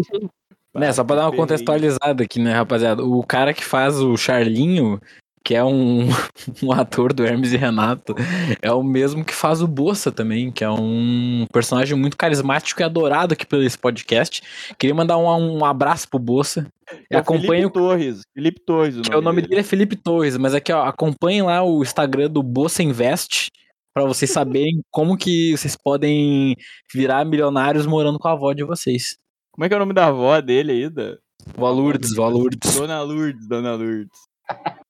[0.76, 3.04] Né, só pra dar uma contextualizada aqui, né, rapaziada?
[3.04, 5.00] O cara que faz o Charlinho,
[5.44, 6.08] que é um,
[6.64, 8.16] um ator do Hermes e Renato,
[8.62, 12.84] é o mesmo que faz o Bossa também, que é um personagem muito carismático e
[12.84, 14.44] adorado aqui pelo esse podcast.
[14.78, 16.68] Queria mandar um, um abraço pro Bossa.
[17.12, 18.22] É acompanha Felipe Torres.
[18.34, 21.42] Felipe Torres, o que é o nome dele é Felipe Torres, mas aqui, ó, acompanhem
[21.42, 23.50] lá o Instagram do Bolsa Invest
[23.94, 26.56] pra vocês saberem como que vocês podem
[26.94, 29.18] virar milionários morando com a avó de vocês.
[29.52, 30.90] Como é que é o nome da avó dele aí?
[30.90, 31.18] Da...
[31.56, 32.76] Valurdes, Valurdes.
[32.76, 34.20] Dona Lourdes, Dona Lourdes.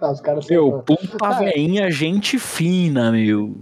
[0.00, 3.58] Tá, os caras Meu, puta veinha, gente fina, meu.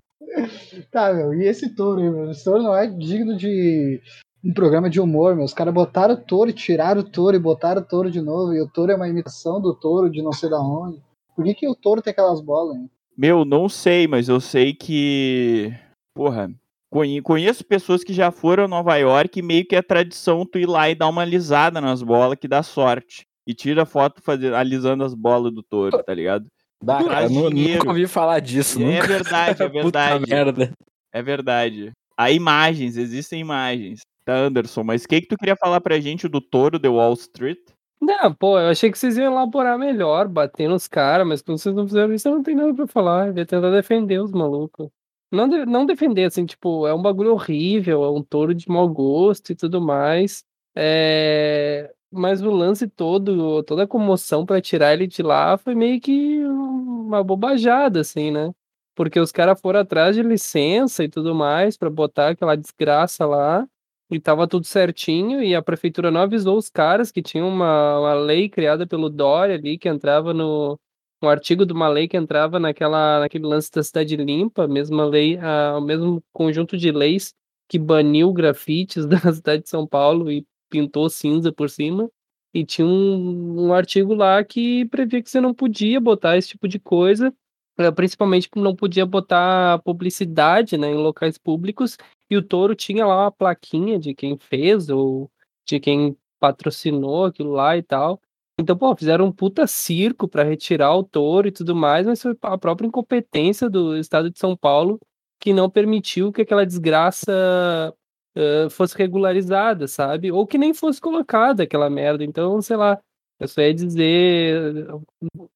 [0.90, 2.30] Tá, meu, e esse touro aí, meu?
[2.30, 4.00] Esse touro não é digno de
[4.44, 5.44] um programa de humor, meu.
[5.44, 8.54] Os caras botaram o touro e tiraram o touro e botaram o touro de novo.
[8.54, 11.02] E o touro é uma imitação do touro de não sei da onde.
[11.34, 12.90] Por que, que o touro tem aquelas bolas, hein?
[13.16, 15.72] Meu, não sei, mas eu sei que.
[16.14, 16.50] Porra.
[16.90, 20.58] conhe- Conheço pessoas que já foram a Nova York e meio que é tradição tu
[20.58, 23.24] ir lá e dar uma alisada nas bolas que dá sorte.
[23.46, 26.46] E tira foto fazer, alisando as bolas do touro, tá ligado?
[26.82, 28.82] Dá, cara, nunca ouvi falar disso.
[28.82, 29.06] É nunca.
[29.06, 30.30] verdade, é Puta verdade.
[30.30, 30.72] merda.
[31.12, 31.92] É verdade.
[32.18, 34.00] Há imagens, existem imagens.
[34.24, 37.12] Tá, Anderson, mas o que, que tu queria falar pra gente do touro de Wall
[37.14, 37.58] Street?
[38.00, 41.74] Não, pô, eu achei que vocês iam elaborar melhor, bater nos caras, mas quando vocês
[41.74, 43.28] não fizeram isso, eu não tenho nada pra falar.
[43.28, 44.88] Eu ia tentar defender os malucos.
[45.32, 48.88] Não, de- não defender, assim, tipo, é um bagulho horrível, é um touro de mau
[48.88, 50.44] gosto e tudo mais.
[50.76, 51.92] É...
[52.12, 56.38] Mas o lance todo, toda a comoção pra tirar ele de lá foi meio que
[56.44, 58.52] uma bobajada, assim, né?
[58.94, 63.66] Porque os caras foram atrás de licença e tudo mais pra botar aquela desgraça lá.
[64.10, 68.14] E tava tudo certinho, e a prefeitura não avisou os caras que tinha uma, uma
[68.14, 70.78] lei criada pelo Dória ali, que entrava no.
[71.22, 75.38] Um artigo de uma lei que entrava naquela, naquele lance da cidade limpa, mesma lei,
[75.38, 77.32] a, o mesmo conjunto de leis
[77.68, 82.08] que baniu grafites da cidade de São Paulo e pintou cinza por cima.
[82.54, 86.68] E tinha um, um artigo lá que previa que você não podia botar esse tipo
[86.68, 87.34] de coisa,
[87.78, 91.96] eh, principalmente não podia botar publicidade né, em locais públicos
[92.30, 95.30] e o touro tinha lá uma plaquinha de quem fez ou
[95.66, 98.20] de quem patrocinou aquilo lá e tal.
[98.58, 102.34] Então, pô, fizeram um puta circo para retirar o touro e tudo mais, mas foi
[102.42, 104.98] a própria incompetência do estado de São Paulo
[105.38, 107.94] que não permitiu que aquela desgraça
[108.36, 110.32] uh, fosse regularizada, sabe?
[110.32, 112.24] Ou que nem fosse colocada aquela merda.
[112.24, 112.98] Então, sei lá,
[113.38, 114.86] eu só ia dizer,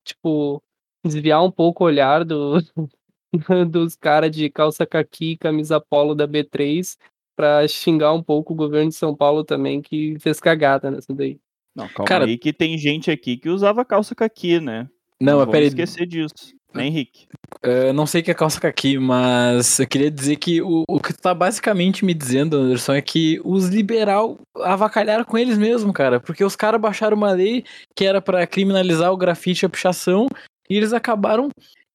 [0.05, 0.63] tipo,
[1.05, 2.59] desviar um pouco o olhar do,
[3.71, 6.97] dos caras de calça caqui e camisa polo da B3
[7.37, 11.39] para xingar um pouco o governo de São Paulo também, que fez cagada nessa daí.
[11.75, 14.89] Não, calma Cara- aí que tem gente aqui que usava calça caqui, né?
[15.21, 15.69] Não, vamos peraí.
[15.69, 16.55] esquecer disso.
[16.73, 17.27] Né, Henrique?
[17.63, 21.01] Eu não sei o que é calça caqui, mas eu queria dizer que o, o
[21.01, 25.93] que tu tá basicamente me dizendo, Anderson, é que os liberal avacalharam com eles mesmo,
[25.93, 26.21] cara.
[26.21, 27.65] Porque os caras baixaram uma lei
[27.97, 30.29] que era pra criminalizar o grafite e a pichação,
[30.69, 31.49] e eles acabaram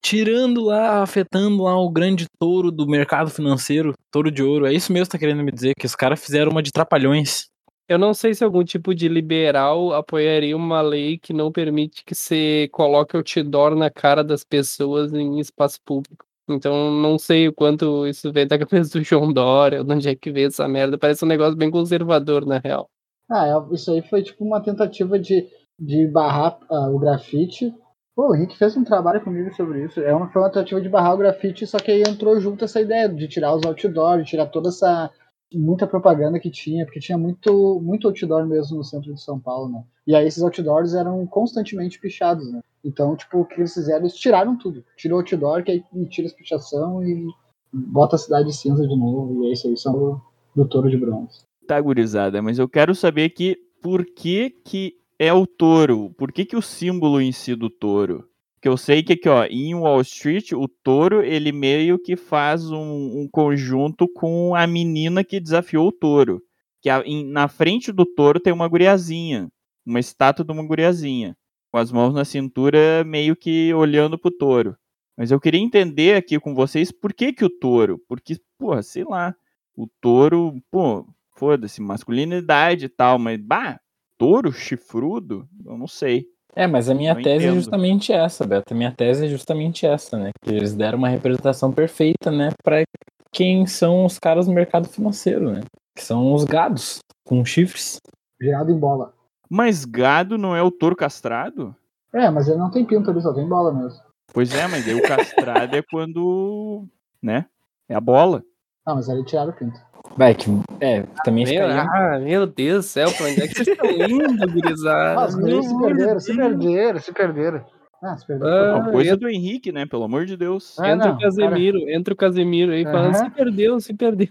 [0.06, 4.68] tirando lá, afetando lá o grande touro do mercado financeiro, touro de ouro.
[4.68, 7.48] É isso mesmo que tá querendo me dizer, que os caras fizeram uma de trapalhões.
[7.90, 12.14] Eu não sei se algum tipo de liberal apoiaria uma lei que não permite que
[12.14, 16.24] você coloque outdoor na cara das pessoas em espaço público.
[16.48, 20.16] Então, não sei o quanto isso vem da cabeça do João Dória, de onde é
[20.16, 21.00] que veio essa merda.
[21.00, 22.88] Parece um negócio bem conservador, na real.
[23.32, 25.48] Ah, é- isso aí foi tipo uma tentativa de,
[25.80, 27.74] de barrar ah, o grafite.
[28.16, 30.00] Pô, o Henrique fez um trabalho comigo sobre isso.
[30.00, 32.80] É uma, foi uma tentativa de barrar o grafite, só que aí entrou junto essa
[32.80, 35.12] ideia de tirar os outdoors, de tirar toda essa
[35.54, 39.70] muita propaganda que tinha, porque tinha muito, muito outdoor mesmo no centro de São Paulo,
[39.70, 39.84] né?
[40.08, 42.62] E aí esses outdoors eram constantemente pichados, né?
[42.84, 44.02] Então, tipo, o que eles fizeram?
[44.02, 44.84] Eles tiraram tudo.
[44.96, 47.28] Tirou o outdoor, que aí tira as pichação e
[47.74, 49.44] bota a cidade cinza de novo.
[49.44, 50.22] E é isso aí, são do,
[50.56, 51.44] do touro de bronze.
[51.68, 56.14] Tá, gurizada, mas eu quero saber aqui por que que é o touro?
[56.18, 58.28] Por que que o símbolo em si do touro?
[58.62, 62.70] Que eu sei que aqui, ó, em Wall Street, o touro, ele meio que faz
[62.72, 66.42] um, um conjunto com a menina que desafiou o touro.
[66.82, 69.50] Que a- em- na frente do touro tem uma guriazinha,
[69.86, 71.36] uma estátua de uma guriazinha,
[71.72, 74.76] com as mãos na cintura, meio que olhando pro touro.
[75.18, 78.00] Mas eu queria entender aqui com vocês por que que o touro?
[78.08, 79.34] Porque, porra, sei lá,
[79.76, 81.06] o touro, pô,
[81.38, 83.80] foda-se, masculinidade e tal, mas, bah,
[84.18, 85.48] touro chifrudo?
[85.66, 86.26] Eu não sei.
[86.56, 87.56] É, mas a minha Não tese é entendo.
[87.62, 88.74] justamente essa, Beto.
[88.74, 90.32] A minha tese é justamente essa, né?
[90.42, 92.50] Que eles deram uma representação perfeita, né?
[92.64, 92.84] Pra
[93.32, 95.62] quem são os caras do mercado financeiro, né?
[95.96, 98.00] Que são os gados com chifres.
[98.42, 99.14] Girado em bola.
[99.50, 101.76] Mas gado não é o touro castrado?
[102.14, 104.00] É, mas ele não tem pinto ali, só tem bola mesmo.
[104.34, 106.86] Pois é, mas aí o castrado é quando,
[107.22, 107.46] né?
[107.90, 108.42] É a bola.
[108.86, 109.78] Ah, mas ali tiraram o pinto.
[110.18, 110.46] Vai, que.
[110.80, 111.82] É, também Meu, ficaria.
[111.84, 115.22] ah, meu Deus do céu, pra onde é que vocês estão indo, gurizada?
[115.22, 117.66] Ah, os Meu se perderam, se perderam, se perderam.
[118.04, 118.78] Ah, se perderam.
[118.88, 119.86] Ah, coisa eu- do Henrique, né?
[119.86, 120.78] Pelo amor de Deus.
[120.80, 124.30] Ah, entra não, o Casemiro, entra o Casemiro aí falando, se perdeu, se perdeu.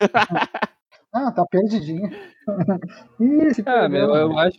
[1.12, 2.10] Ah, tá perdidinho.
[3.18, 3.88] Ih, se Ah, perdeu.
[3.88, 4.58] meu, eu acho,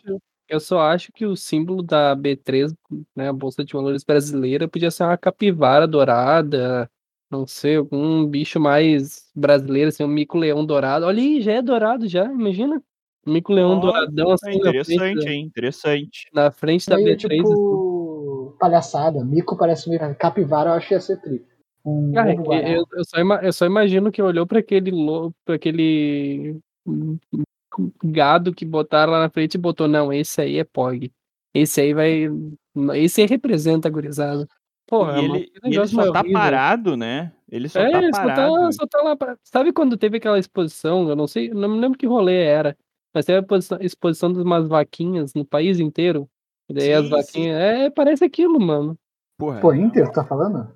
[0.50, 2.74] eu só acho que o símbolo da B3,
[3.16, 6.90] né, a Bolsa de Valores brasileira, podia ser uma capivara dourada,
[7.30, 11.06] não sei, algum bicho mais brasileiro, assim, um mico-leão dourado.
[11.06, 12.82] Olha aí, já é dourado já, imagina.
[13.26, 15.46] Um mico-leão douradão É assim na frente, interessante, da- hein?
[15.46, 16.28] Interessante.
[16.34, 17.42] na frente da Meio B3.
[17.42, 17.54] assim.
[17.54, 19.24] tipo palhaçada.
[19.26, 21.46] Mico parece meio capivara, eu acho que ia ser tri.
[21.86, 22.70] Um Cara, lobo guará.
[22.70, 24.92] eu, eu só eu só imagino que olhou para aquele
[25.46, 26.58] pra aquele
[28.04, 31.12] gado que botaram lá na frente e botou, não, esse aí é POG.
[31.54, 32.28] Esse aí vai.
[32.96, 34.48] Esse aí representa a gurizada.
[34.88, 36.40] Porra, e mano, ele, e ele só tá horrível.
[36.40, 37.34] parado, né?
[37.52, 38.54] Ele só é, tá só parado.
[38.56, 39.16] tá, só tá lá.
[39.16, 41.10] pra- Sabe quando teve aquela exposição?
[41.10, 42.76] Eu não sei, não me lembro que rolê era.
[43.14, 46.30] Mas teve a exposição, exposição de umas vaquinhas no país inteiro.
[46.70, 47.60] E daí as Sim, vaquinhas.
[47.60, 48.98] É, parece aquilo, mano.
[49.38, 50.70] Porra, Pô, Inter, tá falando?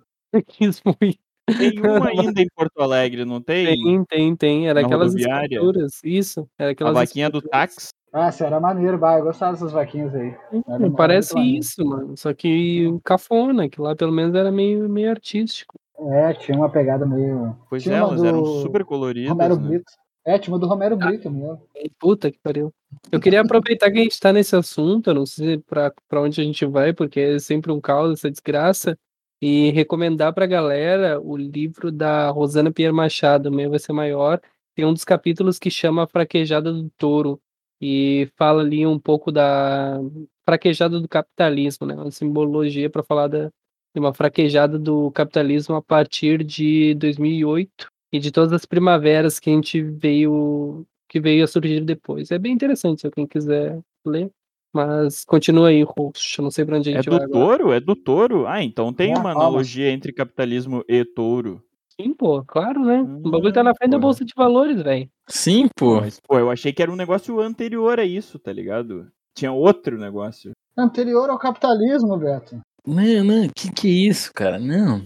[0.60, 1.16] Isso foi.
[1.58, 3.66] tem um ainda em Porto Alegre, não tem?
[3.66, 4.68] Tem, tem, tem.
[4.70, 5.56] Era Na aquelas rodoviária.
[5.56, 6.00] esculturas.
[6.04, 6.50] Isso.
[6.58, 7.90] Era A aquelas vaquinha do táxi.
[8.14, 10.36] Ah, isso era maneiro, bah, eu gostava dessas vaquinhas aí.
[10.68, 12.18] Era Hum, Parece isso, mano.
[12.18, 15.80] Só que cafona, que lá pelo menos era meio, meio artístico.
[15.98, 17.56] É, tinha uma pegada meio.
[17.70, 19.30] Pois tinha é, elas eram do super coloridas.
[19.30, 19.68] Romero né?
[19.70, 19.92] Brito.
[20.26, 20.70] É, tinha uma do Ah.
[20.70, 21.62] Romero Brito mesmo.
[22.00, 22.74] Puta que pariu.
[23.12, 26.42] Eu queria aproveitar que a gente tá nesse assunto, eu não sei pra, pra onde
[26.42, 28.98] a gente vai, porque é sempre um caos essa desgraça,
[29.42, 34.40] e recomendar pra galera o livro da Rosana Pierre Machado, o meu vai ser maior.
[34.76, 37.40] Tem um dos capítulos que chama Fraquejada do Touro,
[37.82, 40.00] e fala ali um pouco da
[40.48, 41.96] fraquejada do capitalismo, né?
[41.96, 48.20] Uma simbologia para falar da, de uma fraquejada do capitalismo a partir de 2008 e
[48.20, 52.32] de todas as primaveras que a gente veio que veio a surgir depois.
[52.32, 54.32] É bem interessante se alguém quiser ler.
[54.74, 56.40] Mas continua aí, host.
[56.40, 57.58] Eu não sei pra onde a É gente do vai agora.
[57.58, 57.72] touro?
[57.74, 58.48] É do touro?
[58.48, 61.62] Ah, então tem É, uma analogia entre capitalismo e touro.
[62.02, 63.02] Sim, pô, claro, né?
[63.02, 64.04] Hum, o bagulho tá na frente da pô.
[64.04, 65.10] bolsa de valores, velho.
[65.28, 66.02] Sim, pô.
[66.02, 69.08] Mas, pô, eu achei que era um negócio anterior a isso, tá ligado?
[69.36, 70.52] Tinha outro negócio.
[70.78, 72.60] Anterior ao capitalismo, Beto.
[72.86, 74.58] Não, não, que que é isso, cara?
[74.58, 75.04] Não.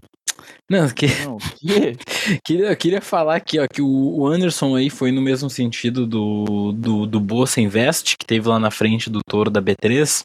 [0.69, 1.95] Não, que, Não, o quê?
[2.43, 6.07] queria, eu queria falar aqui, ó, que o o Anderson aí foi no mesmo sentido
[6.07, 10.23] do, do, do Bolsa Invest, que teve lá na frente do touro da B3.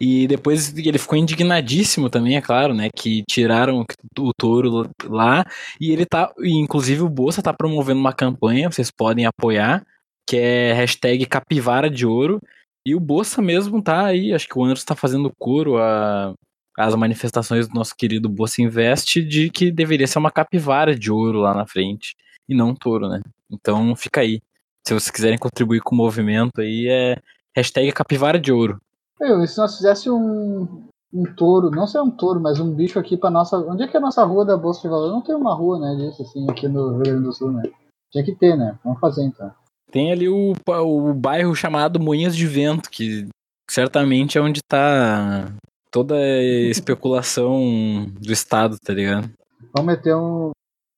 [0.00, 2.88] E depois ele ficou indignadíssimo também, é claro, né?
[2.94, 3.84] Que tiraram
[4.18, 5.44] o touro lá.
[5.80, 6.32] E ele tá.
[6.40, 9.84] E inclusive o Bolsa tá promovendo uma campanha, vocês podem apoiar,
[10.28, 12.40] que é hashtag Capivara de Ouro.
[12.86, 16.34] E o Bolsa mesmo tá aí, acho que o Anderson tá fazendo coro a,
[16.76, 21.40] as manifestações do nosso querido Bolsa Invest de que deveria ser uma capivara de ouro
[21.40, 22.14] lá na frente
[22.48, 23.20] e não um touro, né?
[23.50, 24.40] Então fica aí.
[24.86, 27.16] Se vocês quiserem contribuir com o movimento aí, é
[27.56, 28.78] hashtag capivara de ouro.
[29.20, 32.98] Eu, e se nós fizesse um, um touro, não sei um touro, mas um bicho
[32.98, 33.56] aqui pra nossa.
[33.58, 35.12] Onde é que é a nossa rua da Bolsa de Valores?
[35.12, 37.62] Não tem uma rua, né, disso assim, aqui no Rio Grande do Sul, né?
[38.10, 38.78] Tinha que ter, né?
[38.84, 39.52] Vamos fazer então.
[39.90, 43.28] Tem ali o, o bairro chamado Moinhas de Vento, que
[43.70, 45.52] certamente é onde tá
[45.90, 49.30] toda a especulação do estado, tá ligado?
[49.72, 50.50] Vamos meter um,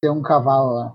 [0.02, 0.94] ter um cavalo lá.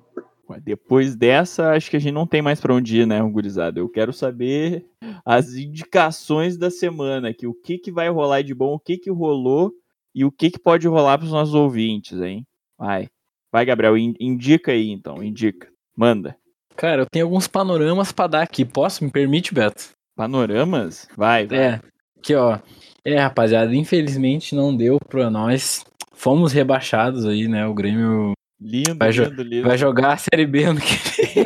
[0.60, 3.80] Depois dessa, acho que a gente não tem mais pra onde ir, né, gurizada?
[3.80, 4.86] Eu quero saber
[5.26, 7.48] as indicações da semana aqui.
[7.48, 9.72] O que, que vai rolar de bom, o que, que rolou
[10.14, 12.46] e o que, que pode rolar pros nossos ouvintes, hein?
[12.78, 13.08] Vai.
[13.52, 15.68] Vai, Gabriel, in- indica aí então, indica.
[15.96, 16.36] Manda.
[16.76, 18.66] Cara, eu tenho alguns panoramas pra dar aqui.
[18.66, 19.04] Posso?
[19.04, 19.90] Me permite, Beto?
[20.16, 21.08] Panoramas?
[21.16, 21.58] Vai, vai.
[21.58, 21.82] É,
[22.18, 22.60] aqui ó.
[23.04, 25.84] É, rapaziada, infelizmente não deu pra nós.
[26.14, 27.66] Fomos rebaixados aí, né?
[27.68, 29.68] O Grêmio Lindo, Vai lindo, lindo.
[29.68, 31.46] vai jogar a Série B ano que vem.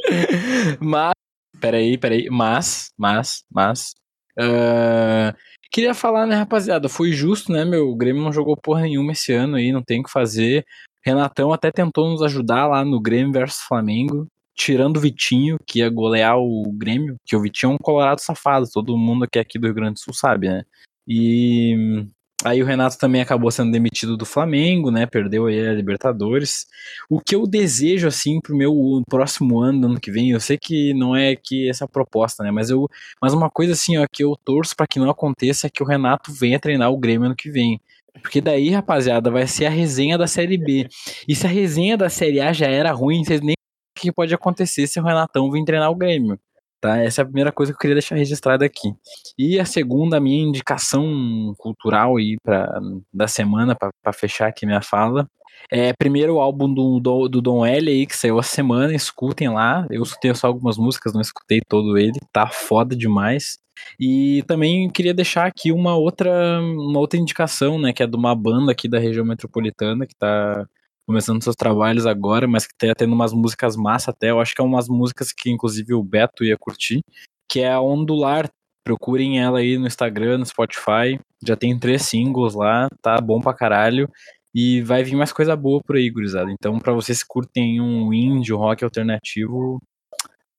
[0.80, 1.12] mas,
[1.60, 2.28] peraí, peraí.
[2.30, 3.94] Mas, mas, mas.
[4.38, 5.34] ah,
[5.70, 6.88] queria falar, né, rapaziada?
[6.88, 7.88] Foi justo, né, meu?
[7.90, 10.64] O Grêmio não jogou porra nenhuma esse ano aí, não tem o que fazer.
[11.04, 14.26] Renatão até tentou nos ajudar lá no Grêmio versus Flamengo.
[14.54, 18.66] Tirando o Vitinho, que ia golear o Grêmio, que o Vitinho é um colorado safado,
[18.72, 20.64] todo mundo que é aqui do Rio Grande do Sul sabe, né?
[21.08, 22.04] E
[22.44, 25.06] aí o Renato também acabou sendo demitido do Flamengo, né?
[25.06, 26.66] Perdeu aí a Libertadores.
[27.08, 30.94] O que eu desejo, assim, pro meu próximo ano, ano que vem, eu sei que
[30.94, 32.50] não é que essa proposta, né?
[32.50, 32.88] Mas, eu,
[33.20, 35.86] mas uma coisa assim, ó, que eu torço para que não aconteça é que o
[35.86, 37.80] Renato venha treinar o Grêmio ano que vem.
[38.22, 40.88] Porque daí, rapaziada, vai ser a resenha da Série B.
[41.28, 44.34] E se a resenha da Série A já era ruim, vocês nem o que pode
[44.34, 46.38] acontecer se o Renatão vir treinar o Grêmio.
[46.80, 46.98] Tá?
[46.98, 48.94] Essa é a primeira coisa que eu queria deixar registrada aqui.
[49.38, 52.80] E a segunda, a minha indicação cultural aí pra,
[53.12, 55.28] da semana, para fechar aqui minha fala,
[55.70, 59.50] é primeiro o álbum do, do, do Dom L aí, que saiu a semana, escutem
[59.50, 59.86] lá.
[59.90, 63.58] Eu escutei só algumas músicas, não escutei todo ele, tá foda demais.
[63.98, 68.34] E também queria deixar aqui uma outra, uma outra indicação, né, que é de uma
[68.34, 70.66] banda aqui da região metropolitana, que tá
[71.06, 74.60] começando seus trabalhos agora, mas que tá tendo umas músicas massa até, eu acho que
[74.60, 77.00] é umas músicas que inclusive o Beto ia curtir,
[77.48, 78.48] que é a Ondular,
[78.84, 83.54] procurem ela aí no Instagram, no Spotify, já tem três singles lá, tá bom pra
[83.54, 84.08] caralho,
[84.54, 88.12] e vai vir mais coisa boa por aí, gurizada, então pra vocês que curtem um
[88.12, 89.80] indie, um rock alternativo,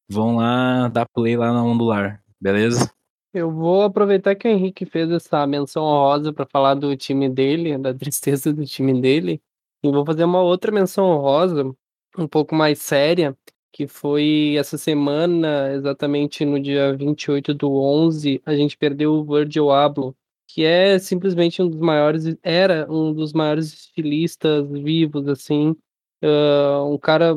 [0.10, 2.91] vão lá dar play lá na Ondular, beleza?
[3.34, 7.77] Eu vou aproveitar que o Henrique fez essa menção honrosa para falar do time dele,
[7.77, 9.41] da tristeza do time dele,
[9.84, 11.74] e vou fazer uma outra menção honrosa,
[12.17, 13.38] um pouco mais séria,
[13.72, 19.72] que foi essa semana, exatamente no dia 28 do 11, a gente perdeu o Virgil
[19.72, 20.15] Abloh,
[20.48, 25.76] que é simplesmente um dos maiores, era um dos maiores estilistas vivos, assim,
[26.22, 27.36] ah, um cara,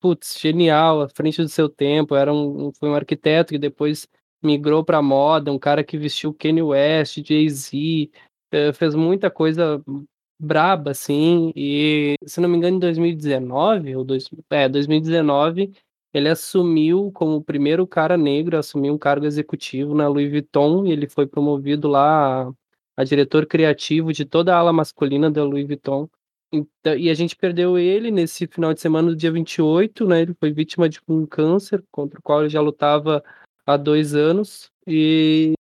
[0.00, 4.08] putz, genial, à frente do seu tempo, era um, foi um arquiteto que depois
[4.42, 8.10] migrou para moda, um cara que vestiu Kanye West, Jay-Z,
[8.52, 9.82] eh, fez muita coisa
[10.38, 15.72] braba, assim, e se não me engano, em 2019, ou dois, é, 2019,
[16.12, 20.86] ele assumiu como o primeiro cara negro a assumir um cargo executivo na Louis Vuitton,
[20.86, 22.50] e ele foi promovido lá
[22.96, 26.08] a, diretor criativo de toda a ala masculina da Louis Vuitton.
[26.52, 30.22] Então, e a gente perdeu ele nesse final de semana do dia 28, né?
[30.22, 33.22] Ele foi vítima de um câncer contra o qual ele já lutava
[33.66, 34.70] há dois anos.
[34.86, 35.52] E,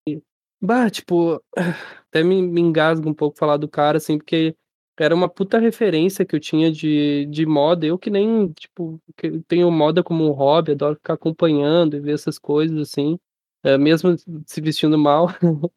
[0.60, 1.42] bah, tipo,
[2.08, 4.54] até me, me engasga um pouco falar do cara, assim, porque
[4.98, 7.86] era uma puta referência que eu tinha de, de moda.
[7.86, 12.14] Eu que nem, tipo, que tenho moda como um hobby, adoro ficar acompanhando e ver
[12.14, 13.18] essas coisas, assim,
[13.62, 14.16] é, mesmo
[14.46, 15.28] se vestindo mal.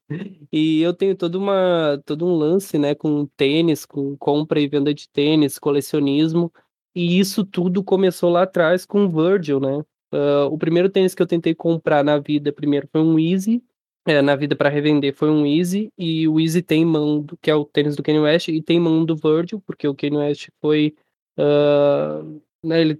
[0.51, 4.93] e eu tenho todo, uma, todo um lance, né, com tênis, com compra e venda
[4.93, 6.51] de tênis, colecionismo.
[6.95, 9.83] E isso tudo começou lá atrás com o Virgil, né?
[10.11, 13.63] Uh, o primeiro tênis que eu tentei comprar na vida primeiro foi um Easy,
[14.09, 17.51] é, na vida para revender foi um Easy, e o Easy tem mão, do, que
[17.51, 20.49] é o tênis do Kanye West, e tem mão do Virgil, porque o Kanye West
[20.59, 20.95] foi.
[21.37, 22.99] Uh, né, ele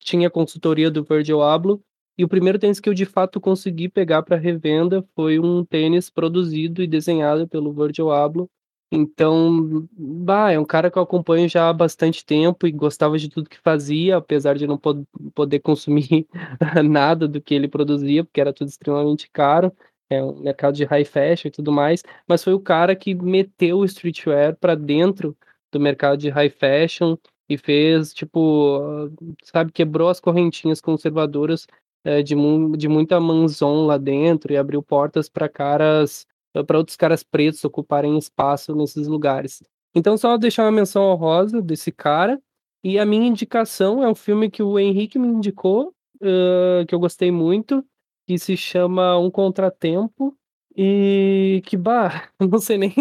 [0.00, 1.82] tinha consultoria do Virgil Abloh,
[2.18, 6.08] e o primeiro tênis que eu de fato consegui pegar para revenda foi um tênis
[6.08, 8.48] produzido e desenhado pelo Virgil Abloh.
[8.90, 13.28] Então, bah, é um cara que eu acompanho já há bastante tempo e gostava de
[13.28, 15.04] tudo que fazia, apesar de não pod
[15.34, 16.26] poder consumir
[16.88, 19.72] nada do que ele produzia, porque era tudo extremamente caro.
[20.08, 23.78] É um mercado de high fashion e tudo mais, mas foi o cara que meteu
[23.78, 25.36] o streetwear para dentro
[25.72, 27.16] do mercado de high fashion
[27.48, 29.10] e fez, tipo,
[29.44, 31.66] sabe, quebrou as correntinhas conservadoras
[32.04, 36.26] é, de, mu de muita manzon lá dentro e abriu portas para caras,
[36.66, 39.62] para outros caras pretos ocuparem espaço nesses lugares.
[39.94, 42.40] Então, só deixar uma menção honrosa desse cara.
[42.84, 45.92] E a minha indicação é um filme que o Henrique me indicou,
[46.22, 47.84] uh, que eu gostei muito,
[48.26, 50.36] que se chama Um Contratempo.
[50.78, 52.92] E que, bah, não sei nem.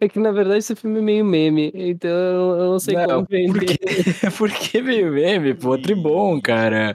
[0.00, 3.26] É que na verdade esse filme é meio meme, então eu não sei não, como
[3.28, 3.76] vender.
[4.38, 5.54] Por que meio meme?
[5.54, 6.94] Pô, tribom, cara.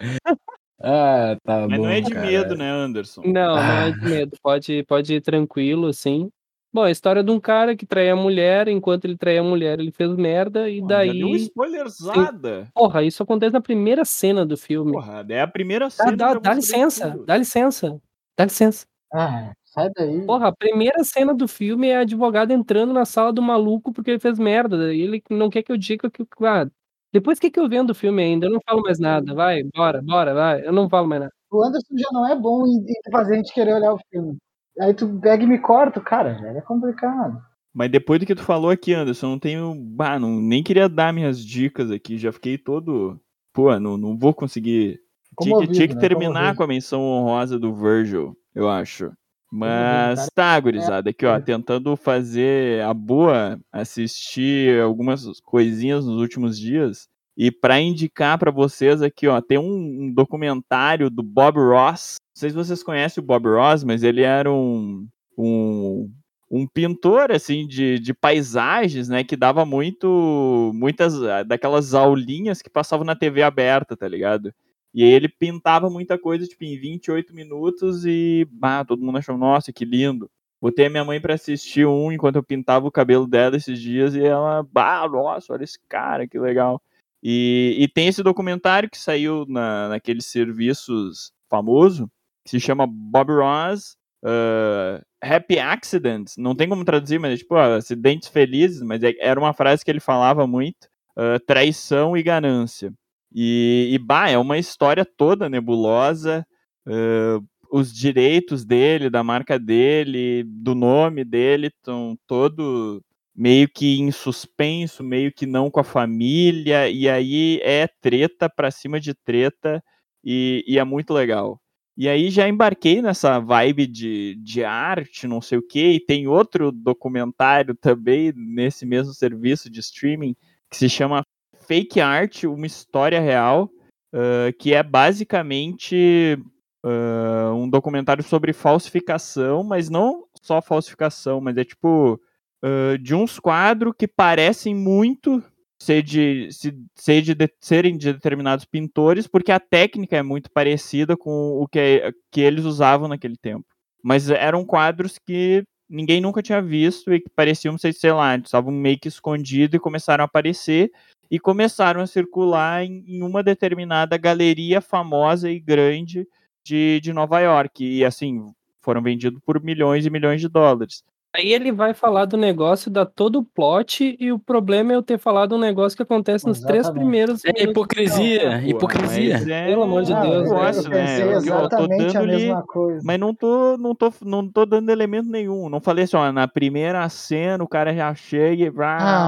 [0.80, 1.84] Ah, tá Mas bom.
[1.86, 2.26] não é de cara.
[2.26, 3.22] medo, né, Anderson?
[3.26, 4.38] Não, não é de medo.
[4.42, 6.32] Pode, pode ir tranquilo, assim.
[6.74, 9.80] Bom, a história de um cara que traía a mulher, enquanto ele traía a mulher,
[9.80, 11.20] ele fez merda, e Pô, daí.
[11.20, 12.70] Deu spoilerzada.
[12.74, 14.94] Porra, isso acontece na primeira cena do filme.
[14.94, 16.16] Porra, é a primeira Dá, cena.
[16.16, 18.02] dá, dá saber licença, dá licença,
[18.38, 18.86] dá licença.
[19.14, 20.26] Ah, sai daí.
[20.26, 24.12] Porra, a primeira cena do filme é a advogada entrando na sala do maluco porque
[24.12, 24.94] ele fez merda.
[24.94, 26.26] E ele não quer que eu diga que.
[26.46, 26.66] Ah,
[27.12, 28.46] depois que, que eu vendo o filme ainda?
[28.46, 29.34] Eu não falo mais nada.
[29.34, 30.66] Vai, bora, bora, vai.
[30.66, 31.34] Eu não falo mais nada.
[31.52, 34.38] O Anderson já não é bom em fazer a gente querer olhar o filme.
[34.82, 37.40] Aí tu pega e me corta, cara, velho, é complicado.
[37.74, 39.76] Mas depois do que tu falou aqui, Anderson, eu não tenho.
[39.76, 42.18] Bah, não, nem queria dar minhas dicas aqui.
[42.18, 43.20] Já fiquei todo.
[43.54, 45.00] Pô, não, não vou conseguir.
[45.40, 46.02] Tinha que, Comovido, tinha que né?
[46.02, 46.58] terminar Comovido.
[46.58, 49.12] com a menção honrosa do Virgil, eu acho.
[49.54, 57.08] Mas tá, gurizada, aqui ó, tentando fazer a boa, assistir algumas coisinhas nos últimos dias.
[57.42, 62.18] E pra indicar pra vocês aqui, ó, tem um, um documentário do Bob Ross.
[62.36, 66.14] Não sei se vocês conhecem o Bob Ross, mas ele era um, um,
[66.52, 72.70] um pintor assim de, de paisagens, né, que dava muito muitas ah, daquelas aulinhas que
[72.70, 74.54] passavam na TV aberta, tá ligado?
[74.94, 79.74] E ele pintava muita coisa tipo em 28 minutos e bah, todo mundo achou, nossa,
[79.74, 80.30] que lindo.
[80.62, 84.14] Botei a minha mãe pra assistir um enquanto eu pintava o cabelo dela esses dias
[84.14, 86.80] e ela, bah, nossa, olha esse cara, que legal.
[87.24, 92.10] E, e tem esse documentário que saiu na, naqueles serviços famoso,
[92.44, 96.36] que se chama Bob Ross uh, Happy Accidents.
[96.38, 99.84] Não tem como traduzir, mas é tipo ah, acidentes felizes, mas é- era uma frase
[99.86, 102.94] que ele falava muito: uh, traição e ganância.
[103.34, 106.46] E, e bah, é uma história toda nebulosa.
[106.88, 113.02] uh, os direitos dele, da marca dele, do nome dele, estão todo
[113.42, 118.70] meio que em suspenso, meio que não com a família, e aí é treta pra
[118.70, 119.84] cima de treta,
[120.24, 121.60] e, e é muito legal.
[121.98, 126.28] E aí já embarquei nessa vibe de, de arte, não sei o que, e tem
[126.28, 130.36] outro documentário também nesse mesmo serviço de streaming
[130.70, 131.24] que se chama
[131.68, 133.72] Fake Art, uma história real,
[134.14, 136.38] uh, que é basicamente
[136.86, 142.22] uh, um documentário sobre falsificação, mas não só falsificação, mas é tipo
[142.64, 145.44] uh, de uns quadros que parecem muito
[145.82, 150.50] ser de, se- ser de, de- serem de determinados pintores, porque a técnica é muito
[150.52, 153.66] parecida com o que, que eles usavam naquele tempo.
[154.04, 158.72] Mas eram quadros que ninguém nunca tinha visto e que pareciam ser, sei lá, estavam
[158.72, 160.92] meio que escondidos e começaram a aparecer
[161.30, 166.28] e começaram a circular em, em uma determinada galeria famosa e grande
[166.64, 167.84] de, de Nova York.
[167.84, 168.46] E assim,
[168.82, 171.04] foram vendidos por milhões e milhões de dólares.
[171.34, 175.02] Aí ele vai falar do negócio, dá todo o plot, e o problema é eu
[175.02, 179.34] ter falado um negócio que acontece nos três primeiros É hipocrisia, Porra, hipocrisia.
[179.38, 181.22] mas é Pelo amor de um Deus, eu né?
[181.22, 183.02] Eu- eu tô exatamente a ali- mesma coisa.
[183.06, 185.70] Mas não tô, não, tô, não tô dando elemento nenhum.
[185.70, 188.72] Não falei assim, ó, na primeira cena o cara já chega e Ah,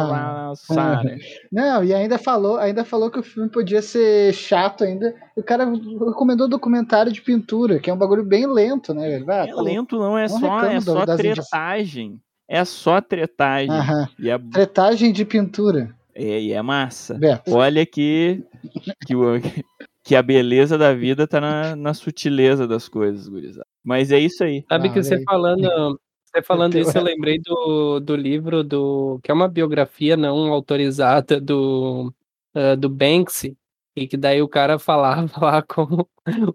[0.06, 1.16] vrá, sabe?
[1.54, 5.16] Não, e ainda falou, ainda falou que o filme podia ser chato ainda.
[5.38, 9.26] E o cara recomendou documentário de pintura, que é um bagulho bem lento, né, velho?
[9.26, 11.14] Vai, É lento, não, é Não só, é só indicações.
[11.94, 12.22] Tretagem.
[12.48, 13.70] É só tretagem.
[13.72, 14.08] Aham.
[14.20, 15.96] E é, Tretagem de pintura.
[16.14, 17.16] é, e é massa.
[17.16, 17.54] Beto.
[17.56, 18.44] Olha que,
[19.06, 19.16] que,
[20.04, 23.66] que a beleza da vida tá na, na sutileza das coisas, gurizada.
[23.84, 24.64] Mas é isso aí.
[24.70, 25.24] Sabe Ah, que você aí.
[25.24, 30.52] falando, você falando isso, eu lembrei do, do livro do que é uma biografia não
[30.54, 32.14] autorizada do
[32.54, 33.58] ah, do Banksy,
[33.96, 36.08] E que daí o cara falava lá como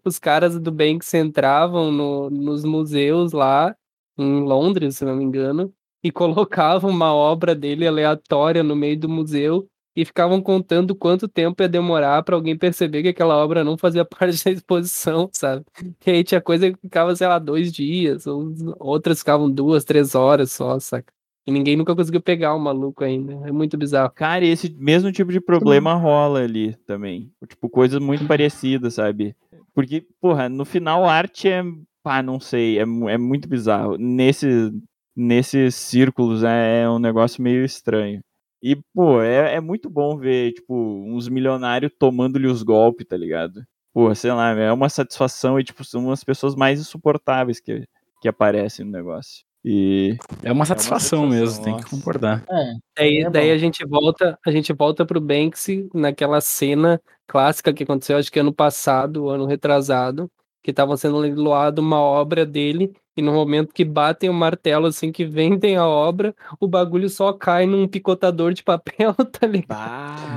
[0.05, 3.75] os caras do Banks entravam no, nos museus lá
[4.19, 9.09] em Londres, se não me engano, e colocavam uma obra dele aleatória no meio do
[9.09, 13.77] museu e ficavam contando quanto tempo ia demorar para alguém perceber que aquela obra não
[13.77, 15.65] fazia parte da exposição, sabe?
[16.07, 20.15] E aí tinha coisa que ficava, sei lá, dois dias, ou outras ficavam duas, três
[20.15, 21.13] horas só, saca?
[21.49, 23.33] E ninguém nunca conseguiu pegar o maluco ainda.
[23.49, 24.13] É muito bizarro.
[24.15, 27.33] Cara, e esse mesmo tipo de problema rola ali também.
[27.49, 29.35] Tipo, coisas muito parecidas, sabe?
[29.75, 31.65] Porque, porra, no final a arte é.
[32.09, 33.99] Pá, não sei, é, é muito bizarro.
[33.99, 34.73] Nesse,
[35.15, 38.23] nesses círculos é, é um negócio meio estranho.
[38.63, 43.63] E, pô, é, é muito bom ver, tipo, uns milionários tomando-lhe os golpes, tá ligado?
[43.93, 47.85] Pô, sei lá, é uma satisfação e, tipo, são umas pessoas mais insuportáveis que,
[48.23, 49.45] que aparecem no negócio.
[49.63, 50.17] E.
[50.43, 51.95] É uma satisfação, satisfação, mesmo, tem que nossa.
[51.95, 52.43] concordar.
[52.51, 53.55] É, Daí, É daí bom.
[53.55, 58.41] a gente volta, a gente volta pro Banksy naquela cena clássica que aconteceu, acho que
[58.41, 60.31] ano passado, ano retrasado,
[60.63, 65.11] que estava sendo leiloado uma obra dele e no momento que batem o martelo assim
[65.11, 69.79] que vendem a obra, o bagulho só cai num picotador de papel, tá ligado?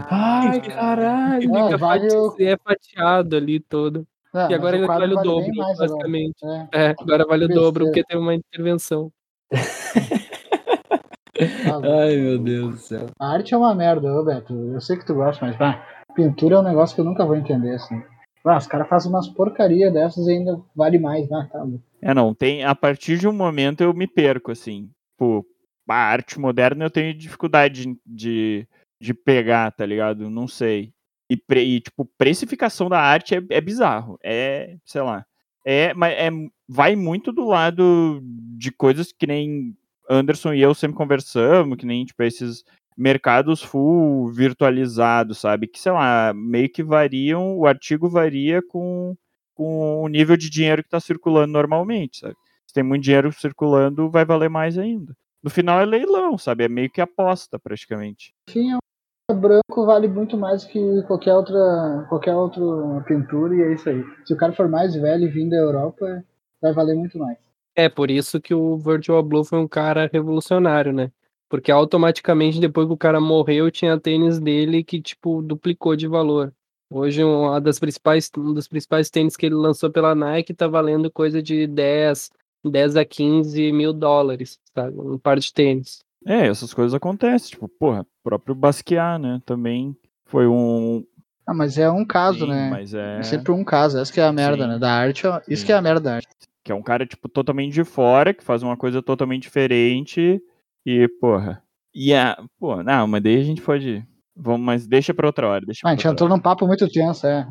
[0.10, 1.42] Ai, caralho.
[1.42, 4.08] fica É, vale fati- o- é fatiado ali todo.
[4.34, 5.90] é, e agora ele vale o dobro, mais agora.
[5.90, 6.36] basicamente.
[6.44, 6.68] É.
[6.88, 9.12] É, agora vale o dobro porque teve uma intervenção.
[11.84, 13.08] Ai, meu Deus do céu.
[13.20, 14.54] A arte é uma merda, ô Beto.
[14.54, 17.36] Eu sei que tu gosta, mas pá, pintura é um negócio que eu nunca vou
[17.36, 18.02] entender, assim.
[18.44, 21.32] Ah, os caras fazem umas porcaria dessas e ainda vale mais.
[21.32, 21.66] Ah, tá.
[22.02, 22.64] É, não, tem.
[22.64, 24.90] A partir de um momento eu me perco, assim.
[25.14, 25.46] Tipo,
[25.88, 28.68] a arte moderna eu tenho dificuldade de, de,
[29.00, 30.30] de pegar, tá ligado?
[30.30, 30.92] Não sei.
[31.30, 34.18] E, pre- e, tipo, precificação da arte é, é bizarro.
[34.24, 35.26] É, sei lá.
[35.64, 36.30] É, mas é,
[36.68, 38.20] vai muito do lado
[38.58, 39.76] de coisas que nem
[40.10, 42.64] Anderson e eu sempre conversamos, que nem, tipo, esses
[42.98, 45.68] mercados full virtualizados, sabe?
[45.68, 49.16] Que, sei lá, meio que variam, o artigo varia com,
[49.54, 52.36] com o nível de dinheiro que está circulando normalmente, sabe?
[52.68, 55.16] Se tem muito dinheiro circulando, vai valer mais ainda.
[55.44, 56.64] No final é leilão, sabe?
[56.64, 58.34] É meio que aposta, praticamente.
[58.50, 58.78] Enfim, é
[59.32, 62.62] um branco vale muito mais que qualquer outra, qualquer outra
[63.08, 64.04] pintura e é isso aí.
[64.26, 66.24] Se o cara for mais velho e vir da Europa,
[66.62, 67.38] vai valer muito mais.
[67.76, 71.12] É por isso que o Virtual Blue foi um cara revolucionário, né?
[71.52, 76.54] Porque automaticamente depois que o cara morreu, tinha tênis dele que tipo duplicou de valor.
[76.90, 81.12] Hoje uma das principais, um dos principais tênis que ele lançou pela Nike tá valendo
[81.12, 82.32] coisa de 10,
[82.64, 84.98] 10 a 15 mil dólares, sabe?
[84.98, 86.00] Um par de tênis.
[86.26, 87.50] É, essas coisas acontecem.
[87.50, 89.42] Tipo, porra, próprio Basquiat, né?
[89.46, 89.94] Também
[90.24, 91.06] foi um.
[91.46, 92.70] Ah, mas é um caso, Sim, né?
[92.70, 93.20] Mas é.
[93.20, 93.98] É sempre um caso.
[94.00, 94.70] Essa que é a merda, Sim.
[94.70, 94.80] né?
[94.80, 95.66] Da arte, ó, isso Sim.
[95.66, 96.30] que é a merda da arte.
[96.64, 100.42] Que é um cara, tipo, totalmente de fora, que faz uma coisa totalmente diferente.
[100.86, 101.62] E, porra.
[101.94, 102.38] E a.
[102.60, 104.06] Pô, não, mas daí a gente pode.
[104.36, 105.66] Vamos, mas deixa pra outra hora.
[105.66, 106.36] Deixa Ah, a gente entrou hora.
[106.38, 107.46] num papo muito tenso, é.